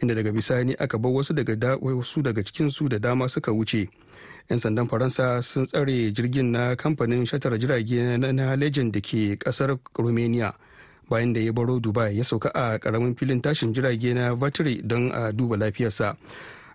inda 0.03 0.15
daga 0.19 0.33
bisani 0.35 0.75
aka 0.75 0.99
bar 0.99 1.13
wasu 1.15 1.31
daga 1.35 1.79
wasu 1.79 2.23
daga 2.27 2.43
cikinsu 2.43 2.89
da 2.91 2.99
dama 2.99 3.29
suka 3.31 3.53
wuce. 3.55 3.87
'yan 4.51 4.59
sandan 4.59 4.89
faransa 4.91 5.39
sun 5.47 5.63
tsare 5.71 6.11
jirgin 6.11 6.51
na 6.51 6.75
kamfanin 6.75 7.23
shatar 7.23 7.55
jirage 7.55 8.19
na 8.19 8.57
legend 8.59 8.91
da 8.93 8.99
ke 9.01 9.39
ƙasar 9.39 9.79
romania 9.95 10.59
bayan 11.09 11.33
da 11.33 11.39
ya 11.41 11.53
baro 11.55 11.79
dubai 11.79 12.19
ya 12.19 12.25
sauka 12.27 12.51
a 12.51 12.79
ƙaramin 12.83 13.15
filin 13.15 13.39
tashin 13.39 13.71
jirage 13.73 14.11
na 14.11 14.35
vatiri 14.35 14.83
don 14.83 15.13
a 15.15 15.31
duba 15.31 15.55
lafiyarsa. 15.57 16.19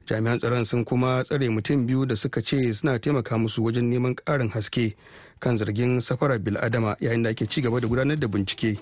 Jami'an 0.08 0.40
tsaron 0.40 0.66
sun 0.66 0.86
kuma 0.86 1.24
tsare 1.24 1.50
mutum 1.50 1.86
biyu 1.88 2.06
da 2.06 2.16
suka 2.16 2.42
ce 2.42 2.74
suna 2.74 3.00
taimaka 3.00 3.38
musu 3.38 3.64
wajen 3.64 3.90
neman 3.92 4.16
ƙarin 4.16 4.50
haske 4.50 4.96
kan 5.40 5.58
zargin 5.58 6.00
safarar 6.02 6.40
biladama 6.40 6.96
yayin 7.00 7.24
da 7.24 7.30
ake 7.30 7.46
ci 7.50 7.62
gaba 7.62 7.80
da 7.82 7.88
gudanar 7.88 8.16
da 8.20 8.28
bincike. 8.28 8.80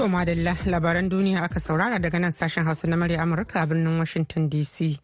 To 0.00 0.08
madalla 0.08 0.56
labaran 0.64 1.10
duniya 1.12 1.44
aka 1.44 1.60
saurara 1.60 2.00
daga 2.00 2.18
nan 2.18 2.32
sashen 2.32 2.64
hausa 2.64 2.86
na 2.88 2.96
murya 2.96 3.20
amurka 3.20 3.60
a 3.62 3.66
birnin 3.66 3.98
washington 3.98 4.48
dc 4.48 4.96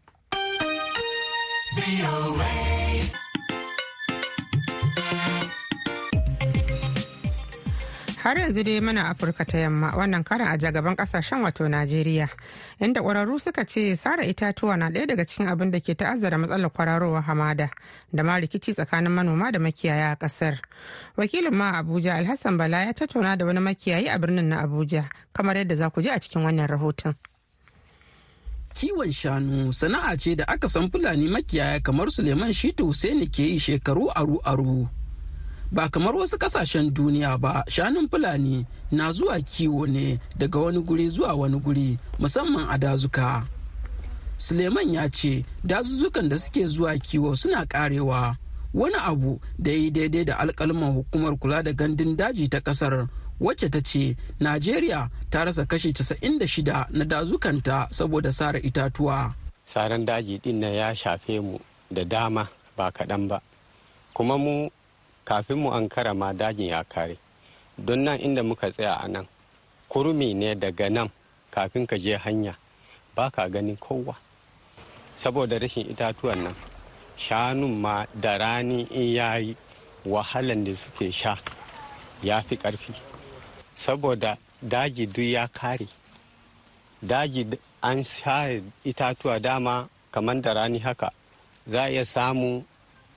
har 8.27 8.39
yanzu 8.39 8.63
dai 8.65 8.81
mana 8.81 9.09
afirka 9.09 9.45
ta 9.45 9.59
yamma 9.59 9.93
wannan 9.97 10.25
karin 10.25 10.47
a 10.49 10.59
jagaban 10.59 10.97
ƙasashen 10.97 11.43
wato 11.43 11.69
najeriya 11.69 12.29
inda 12.81 13.01
kwararru 13.03 13.39
suka 13.41 13.65
ce 13.65 13.97
sara 13.97 14.25
itatuwa 14.27 14.77
na 14.77 14.91
ɗaya 14.91 15.07
daga 15.07 15.25
cikin 15.25 15.47
abin 15.47 15.71
da 15.71 15.79
ke 15.81 15.95
ta'azzara 15.95 16.35
matsalar 16.39 16.71
kwararowar 16.75 17.23
hamada 17.23 17.71
da 18.13 18.23
ma 18.25 18.35
rikici 18.41 18.75
tsakanin 18.75 19.13
manoma 19.15 19.53
da 19.53 19.59
makiyaya 19.59 20.11
a 20.11 20.17
ƙasar 20.17 20.59
wakilin 21.17 21.55
ma 21.55 21.79
abuja 21.79 22.15
alhassan 22.19 22.59
bala 22.59 22.83
ya 22.85 22.93
tattauna 22.95 23.37
da 23.39 23.47
wani 23.47 23.61
makiyayi 23.61 24.09
a 24.11 24.19
birnin 24.19 24.49
na 24.51 24.61
abuja 24.67 25.07
kamar 25.33 25.55
yadda 25.57 25.77
za 25.77 25.91
ku 25.91 26.03
ji 26.03 26.09
a 26.11 26.19
cikin 26.19 26.43
wannan 26.43 26.67
rahoton. 26.67 27.15
Kiwon 28.75 29.13
shanu 29.13 29.71
sana'a 29.73 30.19
ce 30.19 30.35
da 30.35 30.45
aka 30.49 30.67
san 30.69 30.91
fulani 30.91 31.29
makiyaya 31.31 31.79
kamar 31.81 32.11
suleiman 32.11 32.51
shitu 32.53 32.87
Hussaini 32.91 33.31
ke 33.31 33.43
yi 33.55 33.59
shekaru 33.59 34.11
aru-aru. 34.11 34.89
Ba 35.73 35.89
kamar 35.89 36.15
wasu 36.17 36.39
ƙasashen 36.39 36.93
duniya 36.93 37.39
ba. 37.41 37.65
Shanun 37.69 38.09
fulani 38.09 38.67
na 38.91 39.13
zuwa 39.13 39.41
kiwo 39.41 39.87
ne 39.87 40.21
daga 40.39 40.59
wani 40.59 40.83
guri 40.83 41.09
zuwa 41.11 41.35
wani 41.35 41.61
guri 41.61 41.99
musamman 42.19 42.67
a 42.71 42.79
dazuka. 42.79 43.47
Suleiman 44.39 44.93
ya 44.93 45.09
ce 45.09 45.45
dazuzzukan 45.65 46.29
da 46.29 46.37
suke 46.39 46.67
zuwa 46.67 46.99
kiwo 46.99 47.37
suna 47.37 47.67
karewa. 47.67 48.37
Wani 48.75 48.95
abu 48.95 49.41
da 49.59 49.71
yi 49.71 49.91
daidai 49.91 50.25
da 50.25 50.39
alkalman 50.39 50.93
hukumar 50.95 51.37
kula 51.37 51.63
da 51.63 51.73
gandun 51.73 52.17
daji 52.17 52.49
ta 52.49 52.61
ƙasar 52.61 53.09
wacce 53.41 53.69
ta 53.71 53.81
ce 53.81 54.17
najeriya 54.41 55.09
ta 55.31 55.45
rasa 55.45 55.65
kashi 55.67 55.93
96 55.93 56.87
na 56.91 57.05
dazukanta 57.05 57.89
saboda 57.91 58.33
sare 58.33 58.59
itatuwa. 58.61 59.35
Saran 59.67 60.05
daji 60.05 60.39
din 60.39 60.63
ya 60.63 60.95
shafe 60.95 61.41
mu 61.41 61.59
da 61.91 62.05
dama 62.05 62.49
ba 62.77 62.91
kaɗan 62.91 63.29
ba. 63.29 63.41
Kuma 64.15 64.39
mu 64.39 64.71
kafin 65.27 65.59
mu 65.59 65.71
an 65.71 65.89
ma 66.17 66.33
dajin 66.33 66.69
ya 66.71 66.83
kare. 66.85 67.17
Don 67.79 68.05
nan 68.05 68.19
inda 68.19 68.43
muka 68.43 68.71
tsaya 68.71 68.95
a 69.03 69.09
nan 69.09 69.27
kurmi 69.91 70.35
ne 70.35 70.55
daga 70.55 70.89
nan 70.89 71.11
kafin 71.51 71.87
ka 71.87 71.97
je 71.99 72.17
hanya 72.17 72.55
ba 73.15 73.31
ka 73.31 73.49
ganin 73.49 73.77
kowa. 73.77 74.15
Saboda 75.17 75.59
rashin 75.59 75.91
itatuwan 75.91 76.39
nan 76.45 76.55
shanun 77.19 77.75
ma 77.81 78.07
da 78.15 78.37
rani 78.39 78.87
in 78.91 79.15
yayi 79.19 79.57
wahalan 80.07 80.65
da 80.65 80.75
suke 80.75 81.11
sha 81.13 81.37
ya 82.23 82.41
fi 82.43 82.57
ƙarfi. 82.57 82.95
Saboda 83.77 84.39
daji 84.63 85.07
duk 85.07 85.25
ya 85.27 85.47
kare. 85.49 85.89
Daji 87.05 87.59
an 87.83 88.03
share 88.05 88.63
itatuwa 88.85 89.41
dama 89.43 89.89
kamar 90.13 90.41
da 90.41 90.53
rani 90.55 90.79
haka 90.79 91.11
za 91.67 91.83
a 91.85 91.91
iya 91.91 92.05
samu 92.05 92.65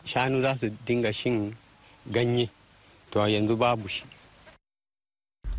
shanu 0.06 0.42
za 0.42 0.58
su 0.58 0.70
dinga 0.86 1.14
shin 1.14 1.56
ganye. 2.08 2.50
To 3.12 3.20
yanzu 3.28 3.56
babu 3.58 3.88
shi. 3.90 4.04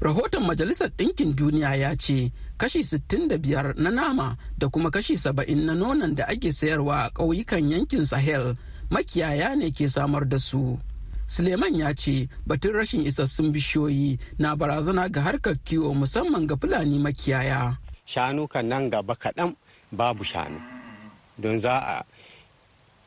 Rahoton 0.01 0.45
majalisar 0.47 0.89
ɗinkin 0.89 1.35
duniya 1.37 1.75
ya 1.77 1.97
ce 1.97 2.33
kashi 2.57 2.79
65 2.83 3.75
na 3.77 3.91
nama 3.91 4.37
da 4.59 4.69
kuma 4.69 4.91
kashi 4.91 5.13
70 5.17 5.55
na 5.65 5.75
nonon 5.75 6.15
da 6.15 6.25
ake 6.29 6.53
sayarwa 6.53 7.05
a 7.05 7.11
ƙauyukan 7.11 7.71
yankin 7.71 8.07
sahel 8.07 8.57
makiyaya 8.91 9.57
ne 9.57 9.71
ke 9.71 9.89
samar 9.91 10.25
da 10.29 10.39
su. 10.39 10.79
Suleiman 11.27 11.75
ya 11.77 11.93
ce 11.95 12.29
batun 12.47 12.73
rashin 12.73 13.05
isassun 13.07 13.53
bishiyoyi 13.53 14.19
na 14.39 14.57
barazana 14.57 15.09
ga 15.13 15.21
harkar 15.21 15.55
kiwo 15.65 15.95
musamman 15.95 16.47
ga 16.47 16.57
fulani 16.57 16.99
makiyaya. 16.99 17.77
Shanu 18.07 18.49
kan 18.49 18.69
nan 18.69 18.91
gaba 18.91 19.15
kaɗan 19.15 19.55
babu 19.93 20.25
shanu. 20.25 20.59
Don 21.39 21.61
za 21.61 21.77
a 21.79 22.05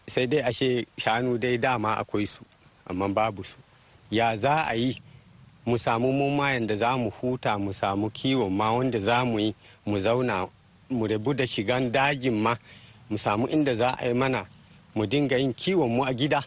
sai 0.07 0.27
dai 0.27 0.41
ashe 0.45 0.85
shanu 0.97 1.39
dai 1.39 1.57
dama 1.57 1.95
akwai 1.97 2.27
su. 2.27 2.45
Amma 2.85 3.07
babu 3.09 3.43
su. 3.43 3.57
Ya 4.11 4.37
za 4.37 4.65
a 4.67 4.73
yi 4.75 5.01
mu 5.65 5.77
samu 5.77 6.11
mumayen 6.13 6.67
da 6.67 6.75
za 6.75 6.97
mu 6.97 7.09
huta 7.09 7.57
mu 7.57 7.73
samu 7.73 8.09
kiwon 8.09 8.53
ma 8.53 8.71
wanda 8.73 8.99
za 8.99 9.25
mu 9.25 9.39
yi 9.39 9.55
mu 9.85 9.99
zauna 9.99 10.47
mu 10.89 11.07
rabu 11.07 11.33
da 11.33 11.47
shigan 11.47 11.91
dajin 11.91 12.33
ma 12.41 12.57
mu 13.09 13.17
samu 13.17 13.47
inda 13.47 13.75
za 13.75 13.89
a 13.99 14.07
yi 14.07 14.13
mana 14.13 14.45
mu 14.95 15.05
dinga 15.05 15.37
yin 15.37 15.53
kiwon 15.53 15.91
mu 15.91 16.03
a 16.05 16.13
gida. 16.13 16.43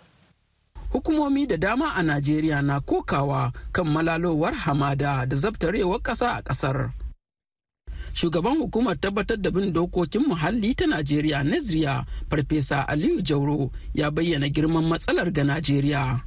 Hukumomi 0.93 1.47
da 1.47 1.57
dama 1.57 1.93
a 1.97 2.03
najeriya 2.03 2.63
na 2.63 2.81
kokawa 2.81 3.53
kan 3.73 3.87
malalowar 3.89 4.55
hamada 4.55 5.27
da 5.27 5.37
zabtarewar 5.37 6.01
ƙasa 6.03 6.27
a 6.39 6.43
ƙasar. 6.43 6.91
Shugaban 8.17 8.57
hukumar 8.59 8.97
tabbatar 9.01 9.37
da 9.37 9.51
bin 9.51 9.73
dokokin 9.75 10.25
muhalli 10.27 10.75
ta 10.75 10.87
najeriya 10.87 11.45
naziriya 11.45 12.05
farfesa 12.31 12.89
aliyu 12.89 13.21
jauro 13.21 13.71
ya 13.95 14.11
bayyana 14.11 14.49
girman 14.49 14.85
matsalar 14.89 15.31
ga 15.33 15.45
najeriya. 15.45 16.21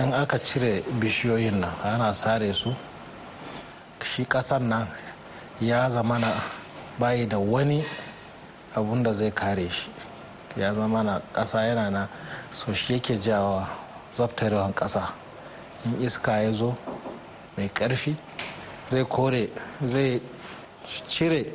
In 0.00 0.12
aka 0.14 0.38
cire 0.38 0.80
bishiyoyin 1.00 1.60
nan 1.60 1.70
ana 1.84 2.14
sare 2.14 2.52
su 2.54 2.72
shi 4.02 4.24
kasan 4.24 4.68
nan 4.68 4.88
ya 5.60 5.90
zamana 5.90 6.32
bayi 6.98 7.26
da 7.28 7.38
wani 7.38 7.84
abun 8.74 9.02
da 9.02 9.12
zai 9.12 9.30
kare 9.30 9.68
shi. 9.68 9.90
Ya 10.56 10.72
zama 10.74 11.02
na 11.02 11.20
ƙasa 11.34 11.60
yana 11.68 11.90
na 11.90 12.08
so 12.50 12.72
shi 12.72 12.92
yake 12.94 13.18
jawa 13.20 13.68
zabtarewan 14.12 14.72
ƙasa. 14.74 15.12
In 15.84 16.00
iska 16.00 16.40
ya 16.42 16.52
zo 16.52 16.76
mai 17.56 17.68
ƙarfi 17.68 18.16
zai 18.88 19.04
kore 19.04 19.50
zai 19.84 20.20
cire 21.08 21.46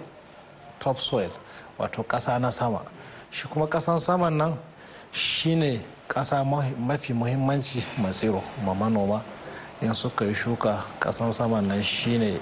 topsoil 0.79 1.29
wato 1.77 2.03
ƙasa 2.03 2.39
na 2.39 2.50
sama. 2.51 2.81
Shi 3.31 3.48
kuma 3.48 3.67
ƙasan 3.67 4.00
saman 4.00 4.38
nan 4.38 4.57
shine 5.12 5.81
ƙasa 6.07 6.43
mafi 6.77 7.13
muhimmanci 7.13 7.86
matsiro 8.01 8.43
ma 8.65 8.74
manoma. 8.74 9.24
In 9.81 9.93
suka 9.93 10.25
yi 10.25 10.33
shuka 10.33 10.83
ƙasan 11.00 11.31
saman 11.33 11.67
nan 11.67 11.81
shine 11.83 12.39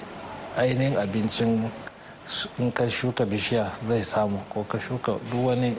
ainihin 0.56 0.96
abincin 0.96 1.70
in 2.58 2.72
ka 2.72 2.84
shuka 2.88 3.24
bishiya 3.26 3.70
zai 3.86 4.02
samu 4.02 4.38
ko 4.50 4.64
ka 4.64 4.78
shuka 4.78 5.18
duk 5.30 5.44
wani 5.46 5.76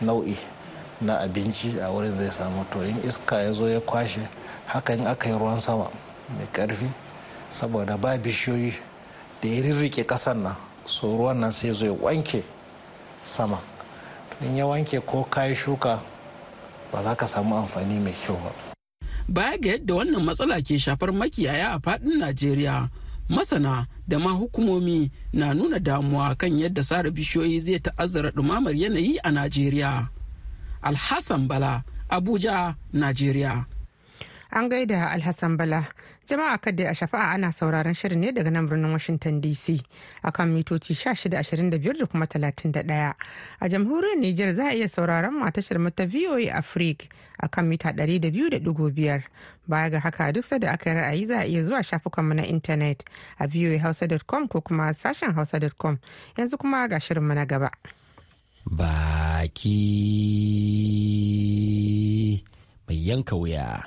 nau'i 0.00 0.36
na 1.00 1.18
abinci 1.20 1.78
a 1.80 1.90
wurin 1.92 2.16
zai 2.16 2.30
samu. 2.30 2.64
To 2.70 2.80
in 2.82 2.96
iska 3.02 3.42
ya 3.44 3.52
zo 3.52 3.66
ya 3.68 3.80
kwashe 3.80 4.26
hakan 4.66 5.06
aka 5.06 5.28
yi 5.28 5.34
ruwan 5.38 5.60
sama 5.60 5.90
mai 6.36 6.46
ƙarfi 6.52 6.88
saboda 7.50 7.96
ba 8.00 8.16
bishiyoyi 8.18 8.72
da 9.44 9.50
ya 9.50 9.60
rirrike 9.62 10.04
kasan 10.08 10.40
nan 10.42 10.56
so 10.88 11.06
ruwan 11.20 11.36
nan 11.36 11.52
sai 11.52 11.70
zo 11.76 11.84
ya 11.86 11.92
wanke 11.92 12.40
sama. 13.22 13.60
In 14.40 14.56
ya 14.56 14.64
wanke 14.66 15.00
ko 15.04 15.24
kayi 15.28 15.52
shuka 15.56 16.00
ba 16.92 17.02
za 17.04 17.12
ka 17.14 17.28
samu 17.28 17.52
amfani 17.60 18.00
mai 18.00 18.16
kyau 18.16 18.40
ba. 18.40 18.52
Baya 19.28 19.58
ga 19.60 19.68
yadda 19.76 19.92
wannan 19.94 20.24
matsala 20.24 20.64
ke 20.64 20.80
shafar 20.80 21.12
makiyaya 21.12 21.76
a 21.76 21.78
faɗin 21.80 22.24
najeriya 22.24 22.88
masana 23.28 23.84
da 24.08 24.16
ma 24.18 24.32
hukumomi 24.32 25.12
na 25.32 25.52
nuna 25.54 25.76
damuwa 25.78 26.32
kan 26.40 26.56
yadda 26.58 26.82
sare 26.82 27.10
bishiyoyi 27.12 27.60
zai 27.60 27.80
ta'azzara 27.84 28.30
ɗumamar 28.32 28.72
yanayi 28.72 29.20
a 29.20 29.28
najeriya. 29.30 30.08
Alhassan 30.82 31.48
bala 31.48 31.84
abuja 32.08 32.76
najeriya. 32.96 33.64
An 34.56 34.68
gaida 34.72 35.12
alhassan 35.12 35.56
bala. 35.56 35.84
Jama'a 36.28 36.58
kadai 36.58 36.86
a 36.86 36.94
shafa'a 36.94 37.34
ana 37.34 37.52
sauraron 37.52 37.94
shirin 37.94 38.18
ne 38.20 38.32
daga 38.32 38.50
nan 38.50 38.68
birnin 38.68 38.92
washington 38.92 39.40
dc 39.40 39.80
akan 40.24 40.48
mitoci 40.54 40.94
1625 40.94 41.98
da 41.98 42.06
kuma 42.06 42.26
31 42.26 43.14
a 43.60 43.68
jamhuriyar 43.68 44.16
niger 44.18 44.52
za 44.54 44.68
a 44.68 44.74
iya 44.74 44.88
sauraron 44.88 45.34
matashar 45.34 45.78
mata 45.78 46.06
voa 46.06 46.52
africa 46.54 47.06
akan 47.42 47.64
mita 47.68 47.90
200.5 47.92 49.22
baya 49.68 49.90
ga 49.90 49.98
haka 50.00 50.32
duk 50.32 50.44
sada 50.44 50.72
aka 50.72 50.90
yi 50.90 50.96
ra'ayi 50.96 51.26
za 51.26 51.38
a 51.40 51.44
iya 51.46 51.62
zuwa 51.64 51.82
shafukanmu 51.82 52.34
na 52.34 52.44
intanet 52.46 53.04
a 53.38 53.46
voahausa.com 53.46 54.48
ko 54.48 54.60
kuma 54.60 54.94
sashen 54.94 55.32
hausa.com 55.34 55.98
yanzu 56.36 56.56
kuma 56.58 56.88
ga 56.88 57.00
shirinmu 57.00 57.34
na 57.34 57.44
gaba. 57.46 57.70
Baki 58.64 59.76
mai 62.88 62.96
yanka 63.08 63.36
wuya. 63.36 63.84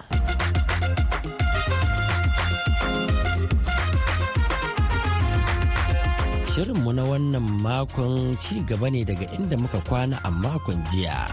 Shirinmu 6.57 6.89
na 6.89 7.05
wannan 7.05 7.61
makon 7.61 8.33
ci 8.41 8.65
gaba 8.65 8.89
ne 8.89 9.05
daga 9.05 9.29
inda 9.29 9.53
muka 9.61 9.77
kwana 9.85 10.17
a 10.25 10.33
makon 10.33 10.81
jiya 10.89 11.29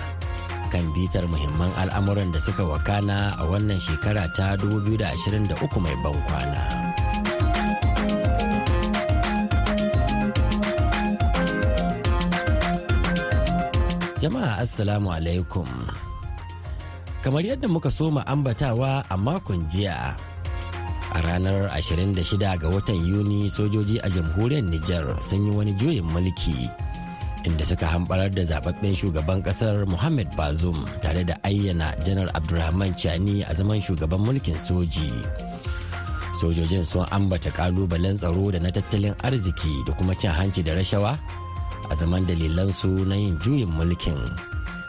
kan 0.69 0.85
bitar 0.93 1.25
muhimman 1.33 1.73
al'amuran 1.81 2.29
da 2.29 2.37
suka 2.37 2.61
wakana 2.61 3.33
a 3.41 3.49
wannan 3.49 3.81
shekara 3.81 4.29
ta 4.37 4.53
2023 4.61 5.49
mai 5.81 5.97
ban 6.05 6.13
kwana. 6.29 6.63
Jama'a 14.21 14.61
Assalamu 14.61 15.09
alaikum. 15.09 15.65
Kamar 17.25 17.41
yadda 17.49 17.65
muka 17.73 17.89
soma 17.89 18.29
ambatawa 18.29 19.01
a 19.09 19.17
makon 19.17 19.65
jiya. 19.73 20.34
A 21.15 21.23
ranar 21.23 21.71
26 21.79 22.43
ga 22.59 22.69
watan 22.69 22.99
yuni 23.07 23.47
sojoji 23.51 24.03
a 24.03 24.09
jamhuriyar 24.11 24.63
Nijar 24.67 25.07
sun 25.23 25.47
yi 25.47 25.51
wani 25.55 25.73
juyin 25.79 26.03
mulki 26.05 26.67
inda 27.47 27.63
suka 27.65 27.87
hambarar 27.87 28.31
da 28.35 28.43
zababben 28.45 28.97
shugaban 28.97 29.43
ƙasar 29.45 29.87
Muhammad 29.87 30.27
Bazoum 30.37 30.83
tare 31.03 31.23
da 31.25 31.37
ayyana 31.45 31.95
janar 32.05 32.27
Abdulrahman 32.35 32.95
Chani 32.99 33.45
a 33.47 33.55
zaman 33.55 33.79
shugaban 33.81 34.25
mulkin 34.27 34.57
soji. 34.59 35.13
Sojojin 36.41 36.83
sun 36.85 37.07
ambata 37.15 37.53
kalubalen 37.55 38.17
tsaro 38.19 38.51
da 38.51 38.59
na 38.59 38.71
tattalin 38.75 39.15
arziki 39.23 39.85
da 39.87 39.93
kuma 39.93 40.15
cin 40.19 40.33
hanci 40.35 40.65
da 40.65 40.73
rashawa 40.75 41.15
a 41.91 41.95
zaman 41.95 42.27
dalilansu 42.27 43.07
na 43.07 43.15
yin 43.15 43.39
juyin 43.39 43.71
mulkin. 43.71 44.19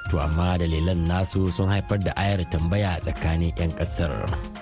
To 0.09 0.17
amma 0.23 0.57
dalilan 0.57 1.05
nasu 1.05 1.51
sun 1.51 1.67
haifar 1.69 1.99
da 2.01 2.15
ayar 2.17 2.41
tambaya 2.49 2.97
tsakanin 3.03 3.51
'yan 3.59 3.71
ƙasar. 3.77 4.54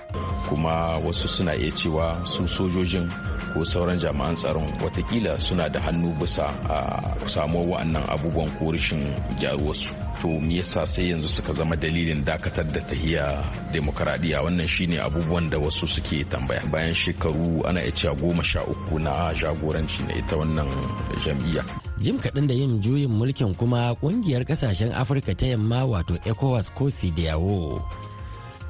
Kuma 0.54 0.98
wasu 1.02 1.26
suna 1.28 1.54
iya 1.58 1.70
cewa 1.74 2.22
su 2.22 2.46
sojojin 2.48 3.10
ko 3.54 3.64
sauran 3.66 3.98
jami'an 3.98 4.34
tsaron 4.38 4.70
wataƙila 4.78 5.34
suna 5.42 5.66
da 5.68 5.80
hannu 5.82 6.14
bisa 6.14 6.46
a 6.70 6.78
samuwar 7.26 7.66
wa'annan 7.82 8.06
abubuwan 8.06 8.50
ko 8.58 8.70
rashin 8.70 9.02
gyaruwarsu. 9.42 9.94
To 10.22 10.28
me 10.38 10.62
yasa 10.62 10.86
sai 10.86 11.10
yanzu 11.10 11.26
suka 11.26 11.50
zama 11.52 11.74
dalilin 11.76 12.22
dakatar 12.24 12.70
da 12.70 12.78
tahiya 12.86 13.42
demokaradiyya? 13.74 14.42
Wannan 14.46 14.66
shine 14.70 15.02
abubuwan 15.02 15.50
da 15.50 15.58
wasu 15.58 15.86
suke 15.90 16.22
tambaya. 16.30 16.62
Bayan 16.70 16.94
shekaru 16.94 17.66
ana 17.66 17.82
iya 17.82 17.90
cewa 17.92 18.14
goma 18.14 18.42
sha 18.46 18.62
uku 18.62 18.98
na 19.02 19.34
jagoranci 19.34 20.06
na 20.06 20.14
ita 20.14 20.36
wannan 20.38 20.70
jam'iyya. 21.18 21.66
Jim 21.98 22.18
kaɗan 22.22 22.46
da 22.46 22.54
yin 22.54 22.78
juyin 22.82 23.10
mulkin 23.10 23.54
kuma 23.58 23.94
ƙungiyar 23.98 24.46
ƙasashen 24.46 24.94
afirka 24.94 25.34
ta 25.34 25.46
yamma 25.50 25.82
wato 25.82 26.14
ecowas 26.22 26.70
ko 26.70 26.86
yawo 27.18 27.82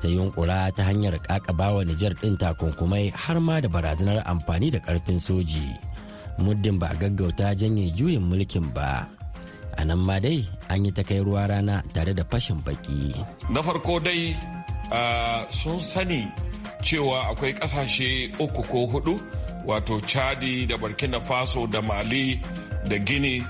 ta 0.04 0.10
yunkura 0.12 0.68
ta 0.76 0.84
hanyar 0.84 1.16
kakabawa 1.18 1.80
Nijar 1.84 2.12
ɗin 2.20 2.36
takunkumai 2.36 3.08
har 3.16 3.40
ma 3.40 3.60
da 3.60 3.68
barazanar 3.68 4.20
amfani 4.28 4.70
da 4.70 4.78
ƙarfin 4.78 5.16
soji. 5.18 5.64
Muddin 6.38 6.78
ba 6.78 6.88
a 6.92 6.94
gaggauta 6.94 7.56
janye 7.56 7.88
juyin 7.96 8.20
mulkin 8.20 8.68
ba. 8.74 9.08
A 9.78 9.84
nan 9.84 9.98
ma 10.04 10.20
dai 10.20 10.44
an 10.68 10.84
yi 10.84 10.92
ta 10.92 11.02
kai 11.02 11.20
ruwa 11.24 11.48
rana 11.48 11.80
tare 11.94 12.12
da 12.12 12.22
fashin 12.28 12.60
baki. 12.60 13.16
Na 13.48 13.62
farko 13.62 13.96
dai 13.98 14.36
sun 15.64 15.80
sani 15.80 16.28
cewa 16.84 17.32
akwai 17.32 17.56
ƙasashe 17.56 18.36
uku 18.38 18.62
ko 18.68 18.84
huɗu 18.92 19.16
wato 19.64 20.00
Chadi 20.04 20.68
da 20.68 20.76
Burkina 20.76 21.20
Faso 21.24 21.64
da 21.66 21.80
Mali 21.80 22.42
da 22.84 22.98
Gini 23.00 23.40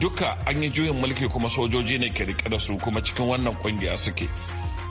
duka 0.00 0.38
an 0.46 0.62
yi 0.62 0.70
juyin 0.70 0.94
mulki 1.02 1.26
kuma 1.32 1.48
sojoji 1.50 1.98
ne 1.98 2.10
ke 2.14 2.22
riƙe 2.24 2.48
da 2.50 2.58
su 2.58 2.78
kuma 2.78 3.02
cikin 3.02 3.26
wannan 3.26 3.58
ƙungiya 3.58 3.98
suke. 3.98 4.28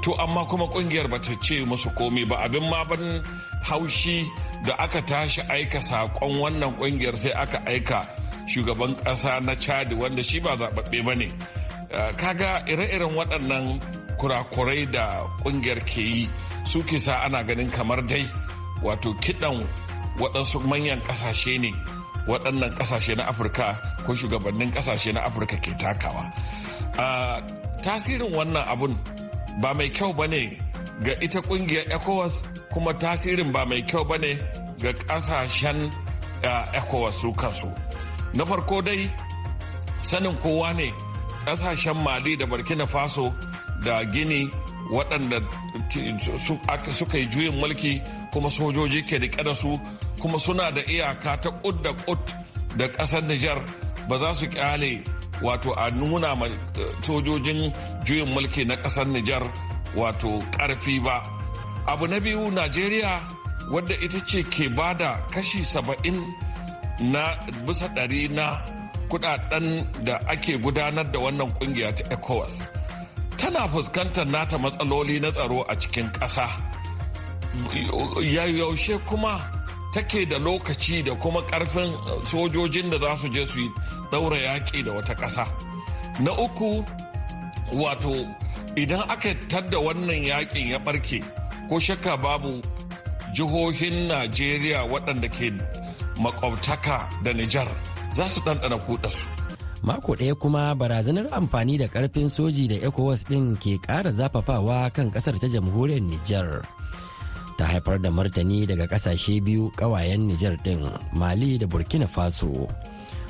To 0.04 0.14
amma 0.20 0.46
kuma 0.46 0.68
ƙungiyar 0.68 1.10
ba 1.10 1.20
ta 1.20 1.34
ce 1.42 1.66
musu 1.66 1.90
komi 1.96 2.26
ba. 2.28 2.38
Abin 2.46 2.70
ma 2.70 2.84
ban 2.84 3.24
haushi 3.64 4.26
da 4.66 4.76
aka 4.78 5.02
tashi 5.02 5.42
aika 5.42 5.82
saƙon 5.82 6.40
wannan 6.40 6.76
ƙungiyar 6.78 7.16
sai 7.18 7.32
aka 7.32 7.58
aika 7.66 8.08
shugaban 8.48 8.96
kasa 9.04 9.40
na 9.42 9.56
chad 9.56 9.94
wanda 9.94 10.22
shi 10.24 10.40
ba 10.40 10.56
zaɓaɓɓe 10.56 11.06
ba 11.06 11.16
ne. 11.16 11.28
Kaga 12.18 12.64
ire-iren 12.68 13.14
waɗannan 13.16 13.80
kurakurai 14.18 14.86
da 14.92 15.24
ƙungiyar 15.44 15.80
ke 15.86 16.02
yi 16.02 16.30
su 16.66 16.82
sa 17.00 17.22
ana 17.26 17.44
ganin 17.44 17.72
kamar 17.72 18.02
dai 18.08 18.26
wato 18.84 19.14
kiɗan 19.22 19.66
waɗansu 20.20 20.60
manyan 20.68 21.02
ƙasashe 21.02 21.60
ne 21.60 21.72
waɗannan 22.28 22.76
ƙasashe 22.78 23.16
na 23.18 23.24
afirka 23.28 23.78
ko 24.06 24.14
shugabannin 24.16 24.72
ƙasashe 24.74 25.14
na 25.14 25.22
afirka 25.26 25.58
ke 25.58 25.72
takawa. 25.78 26.32
Tasirin 27.84 28.34
wannan 28.34 28.64
abun 28.68 28.98
ba 29.62 29.74
mai 29.74 29.90
kyau 29.90 30.14
ba 30.14 30.28
ne 30.28 30.58
ga 31.04 31.14
ita 31.22 31.42
ƙungiyar 31.42 31.86
ecowas 31.92 32.44
kuma 32.74 32.94
tasirin 32.94 33.52
ba 33.52 33.66
mai 33.66 33.82
kyau 33.86 34.04
ba 34.06 34.18
ne 34.18 34.38
ga 34.82 34.92
ƙasashen 34.94 35.92
ecowas 36.74 37.16
su 37.22 37.34
kansu. 37.34 37.68
Na 38.34 38.46
farko 38.46 38.82
dai 38.82 39.10
sanin 40.10 40.38
kowa 40.42 40.74
ne 40.74 40.92
ƙasashen 41.46 42.04
mali 42.04 42.38
da 42.38 42.46
burkina 42.46 42.88
faso 42.88 43.34
da 43.84 44.04
gini 44.04 44.50
waɗanda 44.92 45.42
suka 46.98 47.18
yi 47.18 47.26
juyin 47.30 47.56
mulki 47.60 48.02
kuma 48.34 48.50
sojoji 48.50 49.04
ke 49.04 49.20
da 49.44 49.54
su 49.56 49.80
kuma 50.22 50.40
suna 50.40 50.72
da 50.72 50.82
iyaka 50.82 51.38
ta 51.42 51.50
kud 51.52 51.82
da 51.84 51.94
kud 52.06 52.20
da 52.78 52.88
ƙasar 52.88 53.24
nijar 53.24 53.62
ba 54.10 54.18
za 54.20 54.34
su 54.34 54.46
ƙyale 54.48 55.16
wato 55.42 55.74
a 55.80 55.90
nuna 55.92 56.36
ma 56.36 56.48
sojojin 57.06 57.72
juyin 58.06 58.28
mulki 58.34 58.66
na 58.66 58.76
ƙasar 58.76 59.08
Nijar 59.08 59.44
wato 59.96 60.40
ƙarfi 60.58 61.00
ba. 61.04 61.24
Abu 61.88 62.08
na 62.08 62.20
biyu 62.20 62.52
Najeriya 62.52 63.22
wadda 63.72 63.96
ita 63.96 64.20
ce 64.26 64.44
ke 64.44 64.70
ba 64.70 64.94
da 64.94 65.22
kashi 65.32 65.64
saba'in 65.64 66.34
na 67.00 67.36
bisa 67.66 67.88
ɗari 67.88 68.30
na 68.32 68.62
kuɗaɗen 69.10 70.04
da 70.04 70.18
ake 70.28 70.58
gudanar 70.62 71.12
da 71.12 71.20
wannan 71.20 71.52
ƙungiya 71.60 71.94
ta 71.96 72.04
ECOWAS. 72.16 72.66
Tana 73.38 73.68
fuskantar 73.68 74.26
nata 74.28 74.58
matsaloli 74.58 75.20
na 75.20 75.32
tsaro 75.32 75.62
a 75.68 75.76
cikin 75.76 76.10
ƙasa. 76.12 76.48
Yaushe 78.22 78.98
kuma 79.06 79.38
take 79.96 80.26
da 80.28 80.38
lokaci 80.38 81.04
da 81.04 81.16
kuma 81.16 81.40
ƙarfin 81.48 81.92
sojojin 82.32 82.90
da 82.92 83.00
za 83.00 83.18
su 83.22 83.28
je 83.32 83.46
su 83.46 83.60
yi 83.60 83.70
daura 84.12 84.38
yaƙi 84.38 84.84
da 84.84 84.92
wata 84.92 85.16
ƙasa. 85.16 85.48
Na 86.20 86.32
uku 86.36 86.84
wato 87.72 88.12
idan 88.76 89.08
aka 89.10 89.32
tadda 89.48 89.80
wannan 89.80 90.24
yaƙin 90.28 90.68
ya 90.68 90.80
barke 90.80 91.24
ko 91.70 91.80
shakka 91.80 92.18
babu 92.22 92.60
jihohin 93.34 94.08
najeriya 94.12 94.84
waɗanda 94.92 95.30
ke 95.32 95.48
makwabtaka 96.20 97.10
da 97.24 97.32
nijar 97.34 97.68
za 98.16 98.28
su 98.30 98.42
ɗanɗana 98.42 98.76
kuɗarsu. 98.86 99.26
Mako 99.84 100.16
ɗaya 100.16 100.36
kuma 100.36 100.76
barazanar 100.76 101.28
amfani 101.32 101.78
da 101.78 101.88
ƙarfin 101.88 102.28
soji 102.30 102.68
da 102.68 102.76
ecowas 102.88 103.24
ɗin 103.24 103.56
ke 103.56 103.80
ƙara 103.80 104.12
zafafawa 104.12 104.92
kan 104.92 105.08
ƙasar 105.12 105.40
ta 105.40 105.48
jamhuriyar 105.48 106.02
nijar. 106.04 106.75
Ta 107.58 107.66
haifar 107.66 108.02
da 108.02 108.12
martani 108.12 108.66
daga 108.68 108.86
ƙasashe 108.88 109.42
biyu 109.44 109.72
ƙawayen 109.78 110.28
nijar 110.28 110.56
ɗin 110.64 110.84
mali 111.14 111.58
da 111.58 111.68
burkina 111.68 112.08
faso 112.08 112.68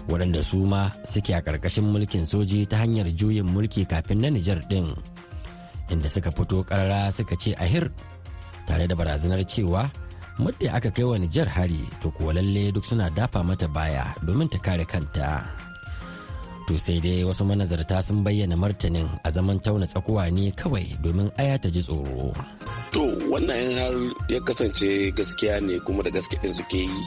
waɗanda 0.09 0.43
su 0.43 0.65
ma 0.65 0.91
suke 1.05 1.33
a 1.35 1.41
ƙarƙashin 1.41 1.85
mulkin 1.91 2.25
soji 2.25 2.65
ta 2.67 2.77
hanyar 2.81 3.07
juyin 3.15 3.45
mulki 3.45 3.85
kafin 3.85 4.21
na 4.21 4.29
nijar 4.29 4.61
ɗin 4.69 4.95
inda 5.89 6.09
suka 6.09 6.31
fito 6.31 6.63
ƙarara 6.63 7.11
suka 7.11 7.35
ce 7.35 7.53
ahir 7.59 7.91
tare 8.67 8.87
da 8.87 8.95
barazanar 8.95 9.45
cewa 9.45 9.91
muddin 10.39 10.69
aka 10.75 10.91
kai 10.91 11.03
wa 11.05 11.17
nijar 11.17 11.47
hari 11.47 11.85
to 12.01 12.11
kuwa 12.11 12.33
lalle 12.33 12.71
duk 12.71 12.85
suna 12.85 13.09
dafa 13.09 13.43
mata 13.43 13.67
baya 13.67 14.15
domin 14.25 14.49
ta 14.49 14.57
kare 14.59 14.85
kanta. 14.85 15.45
To 16.67 16.73
sai 16.81 16.97
dai 16.99 17.21
wasu 17.23 17.45
manazarta 17.45 18.01
sun 18.01 18.23
bayyana 18.25 18.57
martanin 18.57 19.05
a 19.23 19.29
zaman 19.31 19.59
tauna 19.61 19.85
tsakuwa 19.85 20.23
ne 20.33 20.49
kawai 20.59 20.97
domin 21.03 21.29
aya 21.37 21.55
ta 21.61 21.69
ji 21.69 21.81
tsoro. 21.85 22.33
To 22.95 23.03
wannan 23.27 23.75
har 23.75 23.95
ya 24.31 24.39
kasance 24.39 25.11
gaskiya 25.11 25.59
ne 25.59 25.79
kuma 25.83 25.99
da 26.03 26.09
gaske 26.15 26.39
din 26.41 26.53
suke 26.55 26.77
yi 26.87 27.03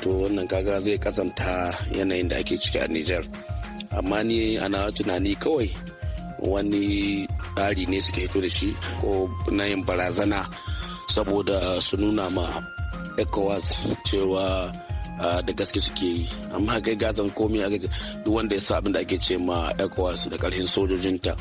to 0.00 0.10
wannan 0.24 0.48
kaga 0.48 0.80
zai 0.80 0.96
kazanta 0.98 1.76
yanayin 1.92 2.28
da 2.28 2.36
ake 2.40 2.56
ciki 2.56 2.78
a 2.80 2.88
Nijar. 2.88 3.24
Amma 3.92 4.24
ni 4.24 4.56
ana 4.58 4.88
tunani 4.96 5.36
kawai 5.36 5.68
wani 6.40 7.28
tsari 7.54 7.84
ne 7.86 8.00
suke 8.00 8.20
hito 8.24 8.40
da 8.40 8.48
shi 8.48 8.72
ko 9.00 9.28
na 9.52 9.64
yin 9.68 9.84
barazana 9.84 10.48
saboda 11.12 11.80
su 11.86 11.96
nuna 12.00 12.30
ma 12.36 12.46
ecowas 13.22 13.66
cewa 14.08 14.72
da 15.18 15.52
gaske 15.52 15.80
suke 15.80 16.02
yi. 16.06 16.28
Amma 16.54 16.80
kai 16.80 16.94
gazan 16.96 17.30
komi 17.30 17.60
a 17.62 17.68
duk 18.24 18.34
wanda 18.34 18.54
ya 18.54 18.60
sa 18.60 18.76
abin 18.78 18.92
da 18.92 19.00
ake 19.00 19.18
ce 19.20 19.36
ma 19.38 19.72
ecowas 19.78 20.28
da 20.30 20.36
ƙarfin 20.36 20.66
sojojinta 20.66 21.36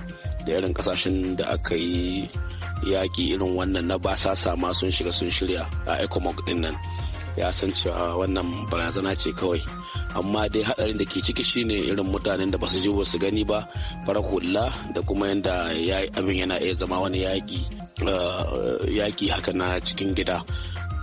da 0.45 0.53
irin 0.53 0.73
ƙasashen 0.73 1.36
da 1.36 1.45
aka 1.53 1.75
yi 1.75 2.29
yaƙi 2.86 3.33
irin 3.33 3.55
wannan 3.55 3.88
na 3.88 3.97
basasa 3.97 4.55
ma 4.57 4.71
sun 4.73 4.91
shiga 4.91 5.12
sun 5.12 5.29
shirya 5.29 5.65
a 5.88 6.03
ecomog 6.03 6.36
ɗin 6.45 6.59
nan. 6.62 6.75
Ya 7.38 7.51
san 7.51 7.71
cewa 7.73 8.17
wannan 8.17 8.69
barazana 8.69 9.15
ce 9.17 9.31
kawai. 9.33 9.62
Amma 10.15 10.47
dai 10.49 10.62
hadarin 10.63 10.97
da 10.97 11.05
ke 11.05 11.21
ciki 11.25 11.43
shine 11.43 11.71
irin 11.73 12.05
mutanen 12.05 12.51
da 12.51 12.57
ba 12.57 12.67
su 12.69 12.79
ji 12.79 12.89
ba 12.93 13.03
su 13.05 13.17
gani 13.17 13.43
ba 13.43 13.67
fara 14.05 14.21
hula 14.21 14.69
da 14.93 15.01
kuma 15.01 15.27
yadda 15.27 15.73
abin 16.13 16.38
yana 16.38 16.59
iya 16.62 16.75
zama 16.77 17.01
wani 17.01 17.19
yaƙi 17.25 17.65
yaƙi 18.93 19.29
haka 19.31 19.53
na 19.53 19.79
cikin 19.79 20.13
gida. 20.13 20.45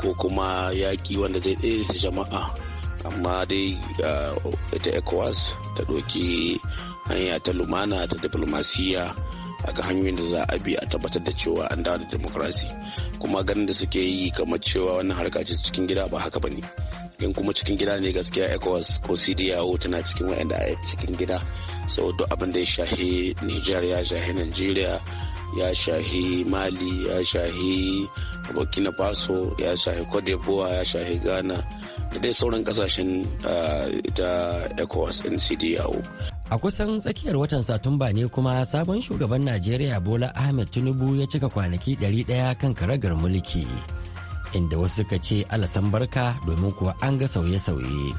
Ko 0.00 0.14
kuma 0.14 0.72
yaƙi 0.72 1.16
wanda 1.20 1.38
zai 1.40 1.54
ɗaya 1.56 1.92
jama'a. 2.00 2.54
Amma 3.04 3.46
dai 3.46 3.78
ita 4.76 4.90
ecowas 4.98 5.56
ta 5.76 5.82
ɗauki 5.84 6.60
hanya 7.08 7.38
ta 7.40 7.52
lumana 7.52 8.06
ta 8.08 8.16
diplomasiya 8.16 9.14
a 9.64 9.72
ga 9.72 9.82
hanyoyin 9.82 10.16
da 10.16 10.22
za 10.30 10.44
a 10.48 10.58
bi 10.58 10.74
a 10.76 10.86
tabbatar 10.86 11.24
da 11.24 11.32
cewa 11.32 11.66
an 11.70 11.82
dawo 11.82 11.98
da 11.98 12.04
demokrasi. 12.10 12.66
Kuma 13.18 13.44
ganin 13.44 13.66
da 13.66 13.72
suke 13.74 14.00
yi 14.00 14.30
kamar 14.30 14.58
cewa 14.60 14.96
wannan 14.98 15.16
harka 15.16 15.44
ce 15.44 15.56
cikin 15.56 15.86
gida 15.86 16.08
ba 16.08 16.18
haka 16.18 16.40
ba 16.40 16.48
ne 16.48 16.60
in 17.20 17.34
kuma 17.34 17.52
cikin 17.52 17.76
gida 17.76 18.00
ne 18.00 18.12
gaskiya 18.12 18.54
ecowas 18.56 18.98
ko 19.02 19.12
cdao 19.14 19.78
tana 19.78 20.02
cikin 20.02 20.28
wa'anda 20.28 20.56
a 20.56 20.76
cikin 20.88 21.16
gida. 21.16 21.38
So 21.88 22.12
duk 22.12 22.28
abin 22.30 22.52
da 22.52 22.58
ya 22.58 22.64
shahi 22.66 23.34
niger 23.42 23.84
ya 23.84 24.02
shahi 24.04 24.32
nigeria 24.34 25.00
ya 25.56 25.74
shahi 25.74 26.44
mali 26.46 27.08
ya 27.08 27.24
shahi 27.24 28.06
burkina 28.54 28.92
faso 28.92 29.54
ya 29.58 29.76
shahi 29.76 30.04
cote 30.06 30.32
ya 30.74 30.84
shahi 30.84 31.18
ghana 31.18 31.58
da 32.12 32.18
dai 32.18 32.32
sauran 32.34 32.64
ƙasashen 32.64 33.22
ita 34.04 34.66
ecowas 34.78 35.22
din 35.22 35.38
cdao 35.38 35.94
a 36.50 36.58
kusan 36.58 36.98
tsakiyar 37.00 37.36
watan 37.38 37.62
satumba 37.62 38.10
ne 38.12 38.26
kuma 38.34 38.64
sabon 38.66 38.98
shugaban 39.00 39.42
najeriya 39.46 40.00
bola 40.02 40.28
ahmed 40.34 40.68
tinubu 40.70 41.14
ya 41.20 41.26
cika 41.30 41.48
kwanaki 41.48 41.94
100 41.96 42.54
kan 42.60 42.74
karagar 42.74 43.14
mulki 43.16 43.66
inda 44.52 44.76
wasu 44.78 45.02
suka 45.06 45.16
ce 45.18 45.46
alasan 45.54 45.90
barka 45.94 46.34
domin 46.46 46.72
kuwa 46.74 46.94
an 47.06 47.18
ga 47.18 47.26
sauye-sauye. 47.30 48.10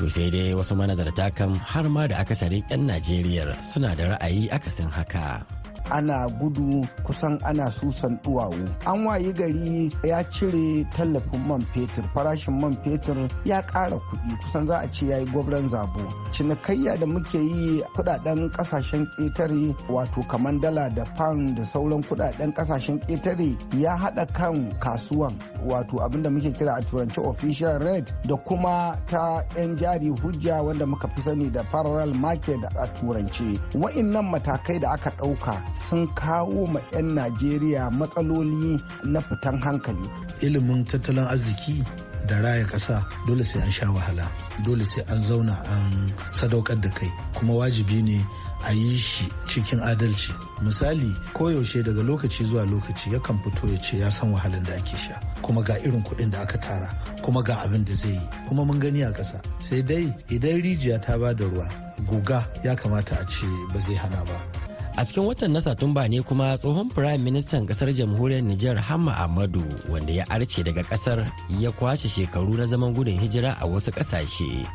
To 0.00 0.08
sai 0.08 0.28
dai 0.32 0.56
wasu 0.56 0.72
manazarta 0.74 1.28
kan 1.36 1.52
har 1.70 1.86
ma 1.94 2.08
da 2.10 2.16
akasarin 2.24 2.64
'yan 2.70 2.82
najeriya 2.88 3.44
suna 3.60 3.92
da 3.98 4.16
ra'ayi 4.16 4.48
akasin 4.48 4.88
haka. 4.88 5.44
Ana 5.92 6.28
gudu 6.40 6.86
kusan 7.04 7.38
ana 7.44 7.70
susan 7.70 8.18
duwawu. 8.24 8.68
An 8.86 9.04
wayi 9.06 9.32
gari 9.32 9.92
ya 10.02 10.24
cire 10.24 10.84
tallafin 10.96 11.44
man 11.46 11.60
fetur. 11.74 12.04
Farashin 12.14 12.60
man 12.60 12.76
fetur 12.84 13.28
ya 13.44 13.60
ƙara 13.62 13.98
kuɗi. 14.00 14.36
Kusan 14.42 14.66
za 14.66 14.78
a 14.80 14.88
ce 14.88 15.06
ya 15.06 15.18
yi 15.18 15.26
gwabran 15.26 15.68
zabo. 15.68 16.00
Cinikayya 16.32 16.96
da 16.98 17.06
muke 17.06 17.38
yi 17.38 17.82
kuɗaɗen 17.96 18.50
ƙasashen 18.52 19.06
ƙetare 19.18 19.74
wato 19.88 20.22
kamar 20.28 20.58
dala 20.60 20.88
da 20.90 21.04
pound 21.16 21.56
da 21.56 21.62
sauran 21.64 22.02
kuɗaɗen 22.02 22.52
ƙasashen 22.54 22.98
ƙetare 23.06 23.56
ya 23.78 23.96
haɗa 23.96 24.26
kan 24.32 24.72
kasuwan 24.80 25.34
wato 25.66 26.00
abin 26.00 26.22
da 26.22 26.30
muke 26.30 26.52
kira 26.56 26.76
a 26.78 26.82
turanci 26.82 27.18
official 27.20 27.78
rate 27.80 28.12
da 28.24 28.36
kuma 28.36 28.96
ta 29.06 29.42
'yan 29.56 29.76
jari 29.76 30.08
hujja 30.08 30.62
wanda 30.64 30.86
muka 30.86 31.08
fi 31.08 31.22
sani 31.22 31.50
da 31.50 31.62
parallel 31.64 32.14
market 32.14 32.60
a 32.64 32.86
turance. 32.88 33.58
Wa'innan 33.74 34.30
matakai 34.30 34.80
da 34.80 34.92
aka 34.92 35.10
ɗauka 35.10 35.60
sun 35.88 36.06
kawo 36.14 36.66
ma 36.66 36.80
'yan 36.92 37.14
najeriya 37.14 37.90
matsaloli 37.90 38.80
na 39.04 39.20
fitan 39.20 39.58
hankali. 39.62 40.06
Ilimin 40.40 40.84
tattalin 40.84 41.26
arziki 41.26 41.84
da 42.28 42.40
raya 42.42 42.64
ƙasa 42.66 43.04
dole 43.26 43.44
sai 43.44 43.60
an 43.62 43.70
sha 43.70 43.86
wahala 43.90 44.30
dole 44.64 44.84
sai 44.86 45.02
an 45.08 45.18
zauna 45.18 45.58
an 45.66 46.12
sadaukar 46.32 46.80
da 46.80 46.88
kai 46.90 47.10
kuma 47.34 47.52
wajibi 47.54 48.02
ne 48.02 48.24
a 48.64 48.72
yi 48.72 48.94
shi 48.96 49.26
cikin 49.46 49.80
adalci. 49.80 50.32
Misali 50.62 51.10
koyaushe 51.34 51.82
daga 51.82 52.02
lokaci 52.02 52.44
zuwa 52.44 52.64
lokaci 52.64 53.10
yakan 53.10 53.38
fito 53.42 53.66
ya 53.68 53.78
ce 53.82 53.98
ya 53.98 54.10
san 54.10 54.32
wahalar 54.32 54.62
da 54.62 54.74
ake 54.74 54.96
sha 54.96 55.20
kuma 55.42 55.62
ga 55.62 55.74
irin 55.78 56.02
kuɗin 56.02 56.30
da 56.30 56.40
aka 56.42 56.58
tara 56.58 56.94
kuma 57.22 57.42
ga 57.42 57.56
abin 57.64 57.84
da 57.84 57.94
zai 57.94 58.10
yi 58.12 58.28
kuma 58.48 58.64
mun 58.64 58.78
gani 58.78 59.02
a 59.02 59.10
ƙasa. 59.12 59.40
Sai 59.60 59.82
dai 59.82 60.14
idan 60.30 60.62
rijiya 60.62 61.00
ta 61.02 61.18
ba 61.18 61.34
da 61.34 61.44
ruwa 61.44 61.68
guga 62.06 62.46
ya 62.62 62.74
kamata 62.76 63.18
a 63.20 63.26
ce 63.26 63.46
ba 63.74 63.80
zai 63.80 63.94
hana 63.94 64.24
ba. 64.24 64.61
A 64.96 65.04
cikin 65.04 65.24
watan 65.24 65.52
na 65.52 65.60
satumba 65.60 66.08
ne 66.08 66.20
kuma 66.22 66.56
tsohon 66.58 66.90
firayim 66.92 67.22
ministan 67.24 67.66
ƙasar 67.66 67.88
jamhuriyar 67.92 68.42
nijar 68.44 68.76
hamma 68.76 69.12
ahmadu 69.16 69.64
wanda 69.88 70.12
ya 70.12 70.24
arce 70.28 70.62
daga 70.64 70.82
ƙasar 70.84 71.24
ya 71.60 71.70
kwashe 71.72 72.08
shekaru 72.08 72.54
na 72.56 72.66
zaman 72.66 72.94
gudun 72.94 73.16
hijira 73.18 73.56
a 73.60 73.66
wasu 73.66 73.90
ƙasashe 73.90 74.68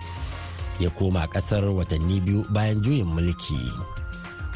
ya 0.79 0.89
koma 0.93 1.25
ƙasar 1.27 1.65
watanni 1.73 2.21
biyu 2.21 2.45
bayan 2.53 2.81
juyin 2.85 3.05
mulki. 3.09 3.57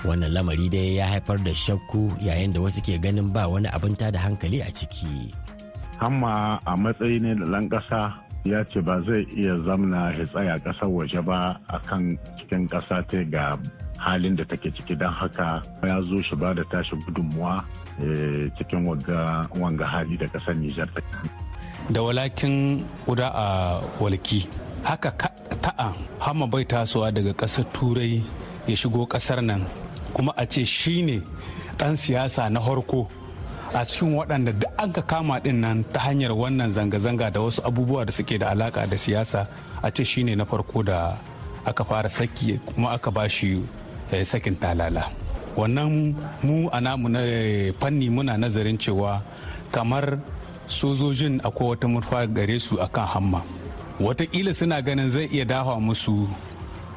Wannan 0.05 0.33
lamari 0.33 0.65
dai 0.69 0.97
ya 0.97 1.05
haifar 1.05 1.37
da 1.45 1.53
shakku 1.53 2.09
yayin 2.21 2.53
da 2.53 2.61
wasu 2.61 2.81
ke 2.81 2.97
ganin 3.01 3.29
ba 3.33 3.45
wani 3.49 3.69
abin 3.69 3.93
da 3.97 4.17
hankali 4.17 4.61
a 4.61 4.69
ciki. 4.73 5.29
Hamma 6.01 6.57
a 6.65 6.73
matsayi 6.77 7.21
ne 7.21 7.33
da 7.37 7.45
ɗan 7.45 7.69
ƙasa 7.69 8.01
ya 8.45 8.63
ce 8.73 8.81
ba 8.81 8.97
zai 9.05 9.25
iya 9.37 9.53
zamna 9.65 10.09
ya 10.17 10.25
tsaya 10.25 10.57
ƙasar 10.65 10.89
waje 10.89 11.21
ba 11.21 11.53
akan 11.69 12.17
cikin 12.41 12.65
ƙasa 12.69 13.05
ta 13.05 13.21
ga 13.29 13.57
halin 14.01 14.35
da 14.35 14.43
take 14.45 14.71
ciki 14.73 14.95
don 14.97 15.13
haka 15.13 15.61
ya 15.85 16.01
zo 16.01 16.17
shi 16.21 16.35
ba 16.35 16.53
da 16.57 16.63
tashi 16.71 16.95
gudunmuwa 17.05 17.63
cikin 18.57 18.81
wanga 19.61 19.85
hali 19.85 20.17
da 20.17 20.25
ƙasar 20.27 20.55
Nijar 20.57 20.89
Da 21.89 22.01
walakin 22.01 22.85
kuda 23.05 23.27
a 23.33 23.47
walki 23.99 24.47
haka 24.83 25.11
ta'a 25.61 25.93
hama 26.19 26.47
bai 26.47 26.65
tasowa 26.65 27.11
daga 27.13 27.33
ƙasar 27.33 27.65
turai 27.73 28.21
ya 28.67 28.75
shigo 28.75 29.05
ƙasar 29.07 29.41
nan. 29.43 29.65
Kuma 30.13 30.33
a 30.37 30.45
ce 30.45 30.63
shi 30.65 31.01
ne 31.01 31.21
ɗan 31.77 31.95
siyasa 31.97 32.49
na 32.51 32.59
harko 32.59 33.07
a 33.73 33.85
cikin 33.85 34.13
waɗanda 34.17 34.51
duk 34.59 34.71
an 34.77 34.91
ka 34.93 35.01
kama 35.01 35.39
ɗin 35.39 35.55
nan 35.61 35.83
ta 35.93 35.99
hanyar 35.99 36.31
wannan 36.31 36.71
zanga-zanga 36.71 37.31
da 37.31 37.39
wasu 37.39 37.61
abubuwa 37.63 38.05
da 38.05 38.11
suke 38.11 38.37
da 38.39 38.49
alaka 38.51 38.85
da 38.87 38.97
siyasa 38.97 39.47
a 39.81 39.91
ce 39.91 40.03
shi 40.03 40.23
ne 40.23 40.35
na 40.35 40.45
farko 40.45 40.83
da 40.83 41.15
aka 41.65 41.83
fara 41.83 42.09
saki 42.09 42.59
kuma 42.65 42.89
aka 42.91 43.11
ba 43.11 43.29
shi 43.29 43.63
sakin 44.19 44.55
talala. 44.59 45.07
Wannan 45.55 46.15
mu 46.43 46.67
a 46.71 46.79
namu 46.83 47.07
na 47.09 47.19
fanni 47.79 48.07
muna 48.11 48.35
nazarin 48.35 48.77
cewa 48.77 49.23
kamar 49.71 50.19
sojojin 50.67 51.39
akwai 51.43 51.75
wata 51.75 51.87
murfa 51.87 52.27
gare 52.27 52.59
su 52.59 52.75
akan 52.79 53.07
hamma. 53.07 53.41
Watakila 53.99 54.53
suna 54.55 54.81
ganin 54.81 55.09
zai 55.09 55.27
iya 55.31 55.45
dawa 55.45 55.79
musu 55.79 56.27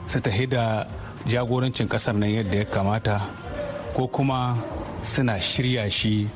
su 0.07 0.19
tahi 0.21 0.47
da 0.47 0.87
jagorancin 1.27 1.89
ƙasar 1.89 2.15
nan 2.15 2.31
yadda 2.31 2.57
ya 2.57 2.65
kamata 2.65 3.21
ko 3.95 4.07
kuma 4.09 4.57
suna 5.03 5.39
shirya 5.41 5.91
shi 5.91 6.29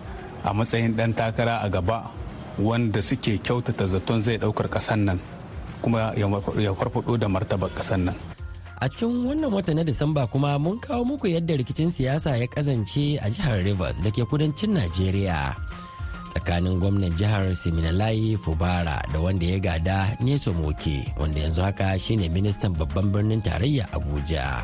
a 0.44 0.54
matsayin 0.54 0.96
dan 0.96 1.14
takara 1.14 1.60
a 1.62 1.68
gaba 1.70 2.10
wanda 2.58 3.00
suke 3.02 3.38
kyautata 3.42 3.86
zaton 3.86 4.20
zai 4.20 4.38
ɗaukar 4.38 4.68
ƙasar 4.68 4.96
nan 4.98 5.18
kuma 5.82 6.12
ya 6.16 6.74
farfado 6.74 7.16
da 7.18 7.28
martabar 7.28 7.70
ƙasar 7.70 7.98
nan. 7.98 8.14
A 8.78 8.86
cikin 8.86 9.26
wannan 9.26 9.50
wata 9.50 9.74
na 9.74 9.82
Disamba 9.82 10.26
kuma 10.30 10.54
mun 10.58 10.78
kawo 10.78 11.02
muku 11.04 11.26
yadda 11.34 11.56
rikicin 11.58 11.90
siyasa 11.90 12.36
ya 12.38 12.46
kazance 12.46 13.18
a 13.18 13.26
jihar 13.26 13.58
Rivers 13.58 13.98
da 13.98 14.10
ke 14.14 14.22
kudancin 14.22 14.70
Najeriya. 14.78 15.50
Tsakanin 16.30 16.78
gwamnan 16.78 17.10
jihar 17.18 17.50
Siminalayi 17.58 18.38
Fubara 18.38 19.02
da 19.10 19.18
wanda 19.18 19.42
ya 19.50 19.58
gada 19.58 20.14
Neso 20.22 20.54
Moke 20.54 21.10
wanda 21.18 21.40
yanzu 21.42 21.62
haka 21.66 21.98
shine 21.98 22.30
ministan 22.30 22.70
babban 22.78 23.10
birnin 23.10 23.42
tarayya 23.42 23.90
Abuja. 23.90 24.62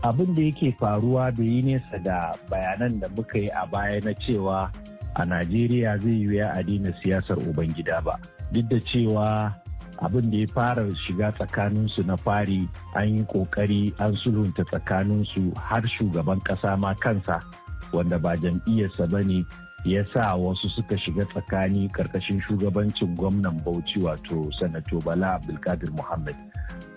Abin 0.00 0.32
da 0.34 0.42
yake 0.48 0.72
faruwa 0.80 1.28
bai 1.36 1.44
yi 1.46 1.62
nesa 1.62 1.98
da 2.00 2.32
bayanan 2.48 3.00
da 3.04 3.08
muka 3.12 3.36
yi 3.38 3.52
a 3.52 3.66
baya 3.68 4.00
na 4.00 4.16
cewa 4.24 4.72
a 5.20 5.22
Najeriya 5.28 6.00
zai 6.00 6.24
yi 6.24 6.40
a 6.40 6.62
daina 6.64 6.88
siyasar 7.04 7.36
Ubangida 7.44 8.00
ba. 8.00 8.16
Duk 8.48 8.64
da 8.72 8.80
cewa 8.88 9.52
abin 10.02 10.30
da 10.30 10.36
ya 10.38 10.46
fara 10.54 10.84
shiga 11.06 11.32
tsakaninsu 11.32 12.02
na 12.06 12.16
fari 12.16 12.68
an 12.94 13.08
yi 13.18 13.24
ƙoƙari 13.24 13.92
an 13.98 14.12
sulhunta 14.16 14.64
tsakaninsu 14.64 15.54
har 15.56 15.82
shugaban 15.88 16.40
kasa 16.44 16.76
ma 16.76 16.94
kansa 16.94 17.40
wanda 17.92 18.18
ba 18.18 18.36
jam'iyyarsa 18.36 19.06
ba 19.10 19.20
ne 19.22 19.44
ya 19.84 20.04
sa 20.14 20.34
wasu 20.38 20.68
suka 20.70 20.94
shiga 20.98 21.24
tsakani 21.34 21.88
ƙarƙashin 21.90 22.40
shugabancin 22.46 23.16
gwamnan 23.16 23.58
bauchi 23.64 23.98
wato 24.00 24.46
sanato 24.60 25.02
bala 25.04 25.34
abdulkadir 25.42 25.90
muhammad. 25.92 26.36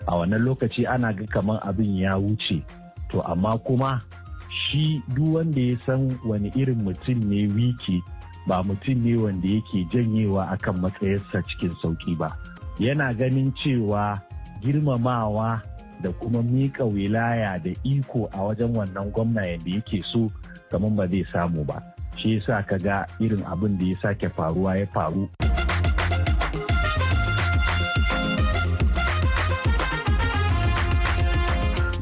A 0.06 0.14
wannan 0.14 0.42
lokaci 0.46 0.86
ana 0.86 1.12
ga 1.12 1.26
kamar 1.26 1.58
abin 1.66 1.98
ya 1.98 2.14
wuce. 2.18 2.62
To 3.10 3.22
amma 3.26 3.58
kuma 3.58 4.02
shi 4.50 5.02
duk 5.14 5.34
wanda 5.34 5.60
ya 5.60 5.76
san 5.86 6.14
wani 6.24 6.50
irin 6.54 6.82
mutum 6.86 7.18
ne 7.26 7.46
wiki 7.50 8.02
ba 8.46 8.62
mutum 8.62 9.02
ne 9.02 9.16
wanda 9.18 9.48
yake 9.48 9.82
janyewa 9.90 10.46
akan 10.54 10.78
matsayarsa 10.80 11.42
cikin 11.50 11.74
sauƙi 11.82 12.14
ba. 12.18 12.30
Yana 12.78 13.14
ganin 13.14 13.52
cewa 13.64 14.20
girmamawa 14.62 15.62
da 16.02 16.12
kuma 16.12 16.42
miƙa 16.42 16.84
wilaya 16.84 17.58
da 17.62 17.70
iko 17.84 18.28
a 18.32 18.38
wajen 18.44 18.76
wannan 18.76 19.10
gwamna 19.12 19.40
yadda 19.46 19.70
yake 19.80 20.02
so 20.12 20.30
kamar 20.70 20.90
ba 20.92 21.06
zai 21.08 21.24
samu 21.32 21.64
ba. 21.64 21.80
Shi 22.16 22.36
yasa 22.36 22.62
ka 22.68 22.76
ga 22.78 23.06
irin 23.20 23.40
abin 23.48 23.78
da 23.78 23.86
ya 23.86 23.96
sake 24.02 24.28
faruwa 24.36 24.76
ya 24.76 24.86
faru. 24.92 25.28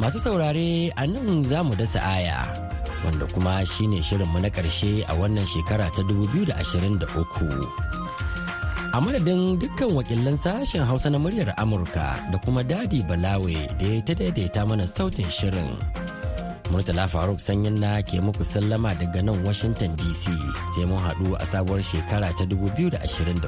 Masu 0.04 0.20
saurare 0.20 0.92
a 1.00 1.06
nan 1.06 1.40
za 1.42 1.62
mu 1.64 1.72
dasa 1.78 2.00
aya 2.02 2.44
wanda 3.06 3.26
kuma 3.32 3.64
shine 3.66 4.02
shirinmu 4.02 4.38
na 4.42 4.48
ƙarshe 4.50 5.04
a 5.08 5.14
wannan 5.14 5.46
shekara 5.46 5.86
ta 5.94 6.02
2023 6.02 8.13
a 8.94 9.00
madadin 9.02 9.58
dukkan 9.58 9.90
wakilan 9.90 10.38
sashen 10.38 10.86
hausa 10.86 11.10
na 11.10 11.18
muryar 11.18 11.50
amurka 11.58 12.14
da 12.30 12.38
kuma 12.38 12.62
daɗi 12.62 13.02
balawe 13.10 13.56
da 13.78 13.84
ya 13.90 13.98
ta 14.06 14.14
daidaita 14.14 14.62
mana 14.68 14.86
sautin 14.86 15.26
shirin 15.36 15.70
murtala 16.70 17.04
faruk 17.12 17.40
sanyin 17.42 17.74
na 17.82 17.98
ke 18.06 18.22
muku 18.22 18.44
sallama 18.46 18.94
daga 19.00 19.18
nan 19.26 19.34
washington 19.46 19.90
dc 19.98 20.24
sai 20.78 20.84
mun 20.86 21.02
haɗu 21.06 21.28
a 21.42 21.44
sabuwar 21.50 21.82
shekara 21.90 22.30
ta 22.38 22.44
2024 22.46 23.42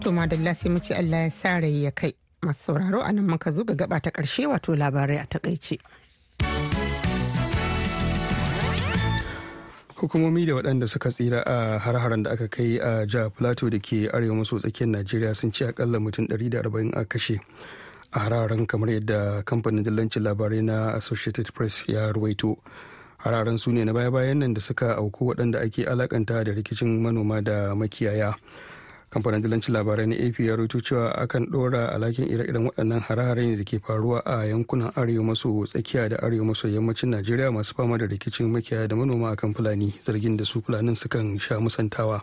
To 0.00 0.08
madalla 0.16 0.52
sai 0.58 0.68
mu 0.72 0.78
ce 0.84 0.92
Allah 1.00 1.22
ya 1.28 1.30
sa 1.40 1.60
ya 1.60 1.92
kai. 2.00 2.12
Masu 2.42 2.62
sauraro 2.72 3.00
a 3.04 3.12
nan 3.12 3.26
muka 3.28 3.52
zo 3.52 3.64
ga 3.64 3.74
gaba 3.74 4.00
ta 4.00 4.10
ƙarshe 4.10 4.46
wato 4.48 4.72
labarai 4.76 5.18
a 5.20 5.26
taƙaice. 5.26 5.78
hukumomi 10.00 10.46
da 10.46 10.54
waɗanda 10.54 10.88
suka 10.88 11.10
tsira 11.10 11.42
a 11.44 11.78
har-haren 11.78 12.22
da 12.22 12.30
aka 12.30 12.48
kai 12.48 12.78
a 12.80 13.04
jihar 13.06 13.28
plateau 13.30 13.68
da 13.68 13.76
ke 13.78 14.08
arewa 14.08 14.34
maso 14.40 14.56
tsakiyar 14.58 14.88
najeriya 14.88 15.36
sun 15.36 15.52
ce 15.52 15.68
akalla 15.68 16.00
mutum 16.00 16.24
140 16.24 16.96
a 16.96 17.04
kashe 17.04 17.36
a 18.12 18.18
hararen 18.18 18.64
kamar 18.66 18.88
yadda 18.96 19.42
kamfanin 19.44 19.84
dillancin 19.84 20.24
labarai 20.24 20.64
na 20.64 20.96
associated 20.96 21.52
press 21.52 21.84
ya 21.86 22.08
ruwaito 22.16 22.56
hararen 23.20 23.58
su 23.60 23.72
ne 23.72 23.84
na 23.84 23.92
baya-bayan 23.92 24.38
nan 24.40 24.54
da 24.56 24.60
suka 24.64 24.96
auku 24.96 25.28
waɗanda 25.36 25.60
ake 25.60 25.84
alakanta 25.84 26.44
da 26.48 26.52
rikicin 26.56 26.96
manoma 27.04 27.44
da 27.44 27.74
makiyaya 27.76 28.32
kamfanin 29.10 29.42
dillancin 29.42 29.74
labarai 29.74 30.06
na 30.06 30.14
ap 30.14 30.38
ya 30.40 30.56
rubuto 30.56 30.78
cewa 30.80 31.10
akan 31.18 31.46
ɗora 31.50 31.90
alhakin 31.94 32.30
ire-iren 32.30 32.70
waɗannan 32.70 33.00
harare 33.02 33.42
ne 33.46 33.56
da 33.56 33.64
ke 33.64 33.78
faruwa 33.82 34.22
a 34.24 34.46
yankunan 34.46 34.92
arewa 34.94 35.24
maso 35.34 35.66
tsakiya 35.66 36.08
da 36.08 36.16
arewa 36.22 36.44
maso 36.54 36.68
yammacin 36.68 37.10
najeriya 37.10 37.50
masu 37.50 37.74
fama 37.74 37.98
da 37.98 38.06
rikicin 38.06 38.46
makiyaya 38.50 38.86
da 38.88 38.94
manoma 38.96 39.30
akan 39.34 39.54
fulani 39.54 39.90
zargin 40.02 40.36
da 40.36 40.44
su 40.44 40.62
fulanin 40.62 40.94
sukan 40.94 41.38
sha 41.40 41.58
musantawa. 41.58 42.22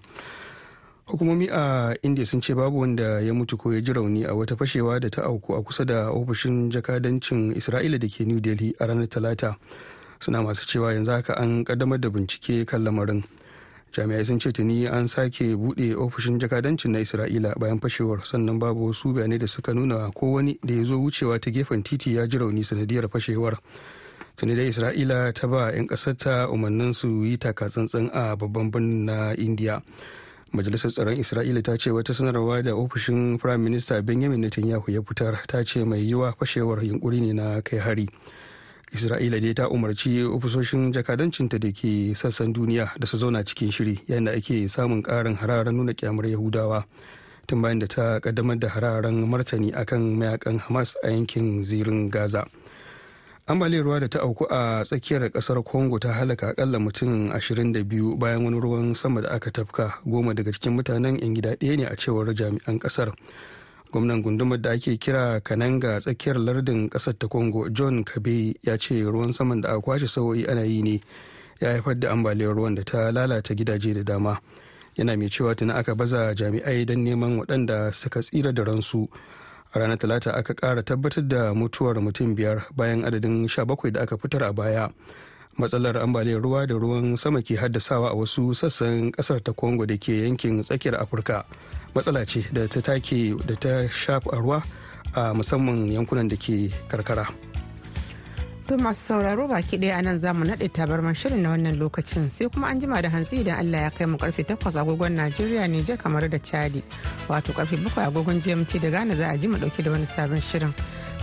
Hukumomi 1.08 1.48
a 1.52 1.96
india 2.04 2.26
sun 2.26 2.42
ce 2.42 2.52
babu 2.56 2.80
wanda 2.80 3.20
ya 3.24 3.34
mutu 3.34 3.58
ko 3.58 3.72
ya 3.72 3.80
ji 3.82 3.94
rauni 3.94 4.24
a 4.24 4.36
wata 4.36 4.56
fashewa 4.56 5.00
da 5.00 5.10
ta 5.10 5.24
auku 5.24 5.56
a 5.56 5.64
kusa 5.64 5.86
da 5.88 6.12
ofishin 6.12 6.72
jakadancin 6.72 7.52
isra'ila 7.56 8.00
da 8.00 8.08
ke 8.08 8.28
new 8.28 8.40
delhi 8.40 8.76
a 8.80 8.88
ranar 8.88 9.08
talata. 9.08 9.56
Suna 10.20 10.44
masu 10.44 10.64
cewa 10.68 10.92
yanzu 10.96 11.12
haka 11.12 11.36
an 11.40 11.64
kaddamar 11.64 12.00
da 12.00 12.10
bincike 12.10 12.68
kan 12.68 12.84
lamarin. 12.84 13.24
Jami'ai 13.94 14.26
sun 14.26 14.40
ce 14.40 14.52
tuni 14.52 14.88
an 14.88 15.08
sake 15.08 15.56
buɗe 15.56 15.96
ofishin 15.96 16.40
jakadancin 16.40 16.92
na 16.92 17.00
isra'ila 17.00 17.54
bayan 17.60 17.80
fashewar 17.80 18.26
sannan 18.26 18.60
babu 18.60 18.88
wasu 18.88 19.14
bayanai 19.14 19.40
da 19.40 19.48
suka 19.48 19.74
nuna 19.74 20.12
ko 20.12 20.32
wani 20.34 20.60
da 20.64 20.74
ya 20.74 20.84
zo 20.84 21.00
wucewa 21.00 21.40
ta 21.40 21.50
gefen 21.52 21.84
titi 21.84 22.16
ya 22.16 22.28
ji 22.28 22.38
rauni 22.38 22.64
sanadiyar 22.64 23.10
fashewar. 23.10 23.58
Tuni 24.36 24.56
da 24.56 24.62
isra'ila 24.62 25.34
ta 25.34 25.48
ba 25.48 25.72
'yan 25.74 25.88
ƙasar 25.88 26.14
ta 26.18 26.48
umarnin 26.52 26.94
su 26.94 27.24
yi 27.26 27.38
takatsantsan 27.38 28.10
a 28.14 28.36
babban 28.38 28.70
birnin 28.72 29.06
na 29.06 29.34
india 29.34 29.82
majalisar 30.54 30.92
tsaron 30.92 31.18
isra'ila 31.18 31.64
ta 31.64 31.78
ce 31.78 31.90
wata 31.90 32.14
sanarwa 32.14 32.62
da 32.64 32.76
ofishin 32.76 33.38
prime 33.42 33.64
minister 33.64 34.02
benjamin 34.04 34.42
netanyahu 34.42 34.92
ya 34.94 35.02
fitar 35.02 35.42
ta 35.48 35.64
ce 35.66 35.84
mai 35.86 36.06
yiwa 36.06 36.34
fashewar 36.38 36.86
yunkuri 36.86 37.22
ne 37.22 37.34
na 37.34 37.62
kai 37.62 37.80
hari. 37.80 38.08
Isra'ila 38.92 39.40
dai 39.42 39.54
ta 39.54 39.68
umarci 39.70 40.24
ofisoshin 40.24 40.92
jakadancinta 40.94 41.60
da 41.60 41.72
ke 41.72 42.16
sassan 42.16 42.54
duniya 42.54 42.92
da 43.00 43.06
su 43.08 43.18
zauna 43.18 43.44
cikin 43.44 43.72
shiri 43.72 44.00
yayin 44.08 44.26
da 44.26 44.32
ake 44.32 44.70
samun 44.70 45.04
karin 45.04 45.36
hararen 45.36 45.76
nuna 45.76 45.94
kyamar 45.94 46.26
yahudawa 46.26 46.86
tun 47.48 47.62
bayan 47.62 47.80
da 47.80 47.88
ta 47.88 48.20
kaddamar 48.20 48.60
da 48.60 48.68
hararen 48.70 49.24
martani 49.28 49.72
akan 49.72 50.20
mayaƙan 50.20 50.60
hamas 50.60 50.96
a 51.04 51.10
yankin 51.12 51.64
zirin 51.64 52.12
gaza. 52.12 52.44
Ambaliyar 53.48 53.84
ruwa 53.88 54.00
da 54.00 54.08
ta 54.08 54.20
auku 54.20 54.44
a 54.52 54.84
tsakiyar 54.84 55.32
ƙasar 55.32 55.64
congo 55.64 55.96
ta 56.00 56.12
halaka 56.12 56.52
akalla 56.52 56.80
mutum 56.80 57.32
22 57.32 58.20
bayan 58.20 58.44
wani 58.44 58.60
ruwan 58.60 58.92
sama 58.96 59.22
da 59.22 59.30
aka 59.30 59.52
tafka. 59.52 59.94
Goma 60.04 60.36
daga 60.36 60.52
cikin 60.52 60.76
mutanen 60.76 61.16
'yan 61.24 61.32
gida 61.36 61.56
ɗaya 61.56 61.78
ne 61.78 61.86
a 61.88 61.96
cewar 61.96 62.28
jami'an 62.36 62.80
ƙasar 62.80 63.16
gwamnan 63.92 64.22
gundumar 64.24 64.62
da 64.62 64.72
ake 64.72 64.98
kira 64.98 65.40
kananga 65.40 66.00
tsakiyar 66.00 66.38
lardin 66.38 66.90
ƙasar 66.90 67.14
ta 67.18 67.28
congo 67.28 67.70
john 67.70 68.04
kabe 68.04 68.56
ya 68.62 68.78
ce 68.78 69.02
ruwan 69.04 69.32
saman 69.34 69.62
da 69.62 69.70
aka 69.70 69.82
kwashe 69.82 70.08
sa'o'i 70.08 70.46
ana 70.48 70.64
yi 70.66 70.82
ne 70.82 71.02
ya 71.60 71.70
haifar 71.72 72.00
da 72.00 72.12
ambaliyar 72.12 72.56
ruwan 72.56 72.76
da 72.76 72.84
ta 72.84 73.12
lalata 73.12 73.56
gidaje 73.56 73.94
da 73.94 74.04
dama. 74.04 74.38
Yana 74.98 75.18
mai 75.18 75.30
cewa 75.30 75.56
tuni 75.56 75.72
aka 75.74 75.96
baza 75.96 76.34
jami'ai 76.36 76.86
don 76.86 77.04
neman 77.06 77.38
waɗanda 77.40 77.94
suka 77.94 78.20
tsira 78.22 78.54
da 78.54 78.64
ransu. 78.64 79.08
A 79.74 79.80
ranar 79.80 79.98
talata 79.98 80.34
aka 80.34 80.54
ƙara 80.54 80.84
tabbatar 80.84 81.28
da 81.28 81.54
mutuwar 81.54 81.96
mutum 82.02 82.36
biyar 82.36 82.62
bayan 82.76 83.04
adadin 83.06 83.48
17 83.50 83.92
da 83.92 84.02
aka 84.02 84.18
fitar 84.18 84.44
a 84.44 84.54
baya. 84.54 84.90
Matsalar 85.58 85.98
ambaliyar 85.98 86.42
ruwa 86.42 86.68
da 86.68 86.76
ruwan 86.76 87.18
sama 87.18 87.42
ke 87.42 87.58
haddasawa 87.58 88.10
a 88.12 88.16
wasu 88.16 88.54
sassan 88.54 89.12
ƙasar 89.12 89.42
ta 89.44 89.54
congo 89.54 89.86
da 89.86 89.98
ke 89.98 90.14
yankin 90.26 90.62
tsakiyar 90.62 91.02
afirka. 91.02 91.46
Matsala 91.98 92.22
ce 92.30 92.46
da 92.54 92.68
ta 92.70 92.80
take 92.82 93.34
da 93.50 93.56
ta 93.58 93.74
shafa 93.90 94.30
ruwa 94.38 94.62
a 95.18 95.34
musamman 95.34 95.90
yankunan 95.90 96.30
da 96.30 96.38
ke 96.38 96.70
karkara. 96.88 97.26
To 98.68 98.78
masu 98.78 99.02
sauraro 99.16 99.48
baki 99.48 99.80
ɗaya 99.80 99.98
a 99.98 100.02
nan 100.02 100.20
za 100.20 100.34
mu 100.34 100.44
naɗe 100.46 100.70
tabarman 100.70 101.16
shirin 101.16 101.42
na 101.42 101.50
wannan 101.56 101.80
lokacin 101.80 102.30
sai 102.30 102.50
kuma 102.54 102.68
an 102.68 102.80
jima 102.82 103.02
da 103.02 103.10
hantsi 103.10 103.40
idan 103.42 103.58
Allah 103.58 103.82
ya 103.88 103.90
kai 103.90 104.06
mu 104.06 104.18
ƙarfe 104.18 104.44
8 104.46 104.76
agogon 104.78 105.16
Najeriya 105.16 105.66
Nijar 105.72 105.98
kamar 105.98 106.28
da 106.30 106.38
Chadi. 106.38 106.84
Wato 107.30 107.54
ƙarfe 107.56 107.80
7 107.80 108.06
agogon 108.12 108.42
GMT 108.44 108.80
da 108.82 108.90
Ghana 108.92 109.16
za 109.16 109.32
a 109.32 109.38
ji 109.38 109.48
mu 109.48 109.58
ɗauke 109.58 109.82
da 109.84 109.92
wani 109.92 110.06
sabon 110.06 110.42
shirin. 110.42 110.74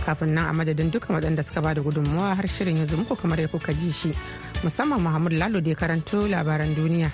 Kafin 0.05 0.33
nan 0.33 0.49
a 0.49 0.53
madadin 0.53 0.91
dukkan 0.91 1.15
waɗanda 1.21 1.45
suka 1.45 1.61
ba 1.61 1.73
da 1.75 1.81
gudunmawa 1.81 2.35
har 2.35 2.47
shirin 2.47 2.77
ya 2.77 2.85
muku 2.97 3.15
kamar 3.15 3.39
ya 3.39 3.47
kuka 3.47 3.71
ji 3.73 3.91
shi 3.91 4.11
musamman 4.63 4.99
Muhammad 4.99 5.33
Lalo 5.33 5.61
da 5.61 5.71
karanto 5.75 6.27
labaran 6.27 6.73
duniya. 6.75 7.11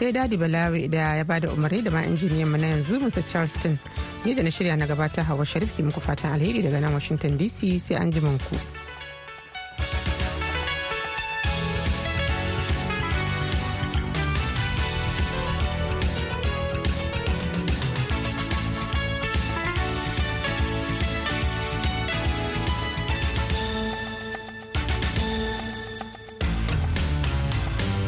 Sai 0.00 0.12
Dadi 0.16 0.36
Balawi 0.40 0.88
da 0.88 1.14
ya 1.20 1.24
ba 1.24 1.38
da 1.38 1.48
umarni 1.52 1.82
da 1.84 1.90
ma 1.90 2.00
injiniyan 2.00 2.48
mu 2.48 2.56
na 2.56 2.68
yanzu 2.72 2.96
Musa 3.00 3.20
Charleston 3.20 3.78
ni 4.24 4.32
da 4.34 4.40
na 4.42 4.48
shirya 4.48 4.72
na 4.78 4.86
gabata 4.88 5.20
Hawa 5.22 5.44
Sharif 5.44 5.76
ke 5.76 5.84
muku 5.84 6.00
fatan 6.00 6.32
alheri 6.40 6.64
daga 6.64 6.80
nan 6.80 6.94
Washington 6.96 7.36
DC 7.36 7.76
sai 7.78 8.00
an 8.00 8.08
ku. 8.48 8.79